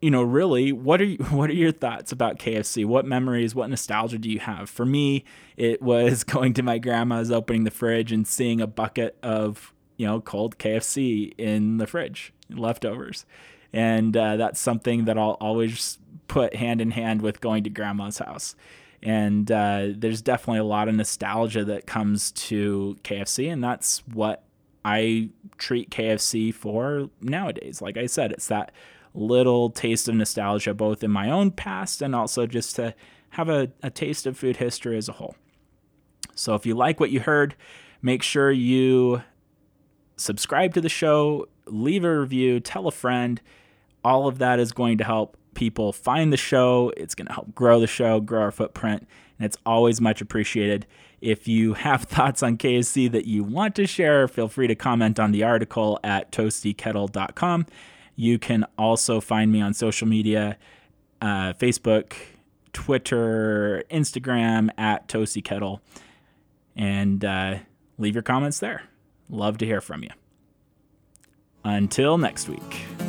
you 0.00 0.10
know, 0.10 0.22
really, 0.22 0.72
what 0.72 1.00
are 1.00 1.04
you, 1.04 1.16
what 1.30 1.50
are 1.50 1.54
your 1.54 1.72
thoughts 1.72 2.12
about 2.12 2.38
KFC? 2.38 2.86
What 2.86 3.04
memories, 3.04 3.54
what 3.54 3.68
nostalgia 3.68 4.18
do 4.18 4.30
you 4.30 4.38
have? 4.38 4.70
For 4.70 4.86
me, 4.86 5.24
it 5.56 5.82
was 5.82 6.24
going 6.24 6.54
to 6.54 6.62
my 6.62 6.78
grandma's, 6.78 7.30
opening 7.30 7.64
the 7.64 7.70
fridge, 7.70 8.12
and 8.12 8.26
seeing 8.26 8.60
a 8.60 8.66
bucket 8.66 9.18
of 9.22 9.74
you 9.98 10.06
know 10.06 10.20
cold 10.22 10.56
KFC 10.56 11.34
in 11.36 11.76
the 11.76 11.86
fridge, 11.86 12.32
leftovers, 12.48 13.26
and 13.74 14.16
uh, 14.16 14.36
that's 14.36 14.58
something 14.58 15.04
that 15.04 15.18
I'll 15.18 15.36
always 15.40 15.98
put 16.26 16.56
hand 16.56 16.80
in 16.80 16.92
hand 16.92 17.20
with 17.20 17.42
going 17.42 17.64
to 17.64 17.70
grandma's 17.70 18.18
house 18.18 18.56
and 19.02 19.50
uh, 19.50 19.88
there's 19.90 20.22
definitely 20.22 20.58
a 20.58 20.64
lot 20.64 20.88
of 20.88 20.94
nostalgia 20.94 21.64
that 21.64 21.86
comes 21.86 22.32
to 22.32 22.96
KFC, 23.04 23.52
and 23.52 23.62
that's 23.62 24.02
what 24.12 24.44
I 24.84 25.30
treat 25.56 25.90
KFC 25.90 26.52
for 26.52 27.10
nowadays. 27.20 27.80
Like 27.80 27.96
I 27.96 28.06
said, 28.06 28.32
it's 28.32 28.48
that 28.48 28.72
little 29.14 29.70
taste 29.70 30.08
of 30.08 30.14
nostalgia, 30.14 30.74
both 30.74 31.04
in 31.04 31.10
my 31.10 31.30
own 31.30 31.50
past 31.50 32.02
and 32.02 32.14
also 32.14 32.46
just 32.46 32.76
to 32.76 32.94
have 33.30 33.48
a, 33.48 33.70
a 33.82 33.90
taste 33.90 34.26
of 34.26 34.36
food 34.36 34.56
history 34.56 34.96
as 34.96 35.08
a 35.08 35.12
whole. 35.12 35.36
So 36.34 36.54
if 36.54 36.66
you 36.66 36.74
like 36.74 37.00
what 37.00 37.10
you 37.10 37.20
heard, 37.20 37.54
make 38.00 38.22
sure 38.22 38.50
you 38.50 39.22
subscribe 40.18 40.74
to 40.74 40.80
the 40.80 40.88
show, 40.88 41.48
leave 41.66 42.04
a 42.04 42.20
review, 42.20 42.60
tell 42.60 42.86
a 42.86 42.92
friend. 42.92 43.40
All 44.04 44.28
of 44.28 44.38
that 44.38 44.60
is 44.60 44.72
going 44.72 44.98
to 44.98 45.04
help 45.04 45.36
people 45.54 45.92
find 45.92 46.32
the 46.32 46.36
show. 46.36 46.92
It's 46.96 47.14
going 47.14 47.26
to 47.26 47.32
help 47.32 47.54
grow 47.54 47.80
the 47.80 47.86
show, 47.86 48.20
grow 48.20 48.42
our 48.42 48.50
footprint, 48.50 49.06
and 49.38 49.46
it's 49.46 49.56
always 49.66 50.00
much 50.00 50.20
appreciated. 50.20 50.86
If 51.20 51.48
you 51.48 51.74
have 51.74 52.02
thoughts 52.04 52.42
on 52.42 52.56
KFC 52.56 53.10
that 53.10 53.26
you 53.26 53.42
want 53.42 53.74
to 53.76 53.86
share, 53.86 54.28
feel 54.28 54.48
free 54.48 54.66
to 54.66 54.74
comment 54.74 55.18
on 55.18 55.32
the 55.32 55.42
article 55.42 55.98
at 56.04 56.30
toastykettle.com. 56.32 57.66
You 58.14 58.38
can 58.38 58.66
also 58.76 59.20
find 59.20 59.52
me 59.52 59.60
on 59.60 59.74
social 59.74 60.08
media 60.08 60.56
uh, 61.20 61.52
Facebook, 61.54 62.14
Twitter, 62.72 63.82
Instagram 63.90 64.70
at 64.78 65.08
toastykettle, 65.08 65.80
and 66.76 67.24
uh, 67.24 67.58
leave 67.98 68.14
your 68.14 68.22
comments 68.22 68.60
there. 68.60 68.82
Love 69.30 69.58
to 69.58 69.66
hear 69.66 69.80
from 69.80 70.02
you. 70.02 70.10
Until 71.64 72.18
next 72.18 72.48
week. 72.48 73.07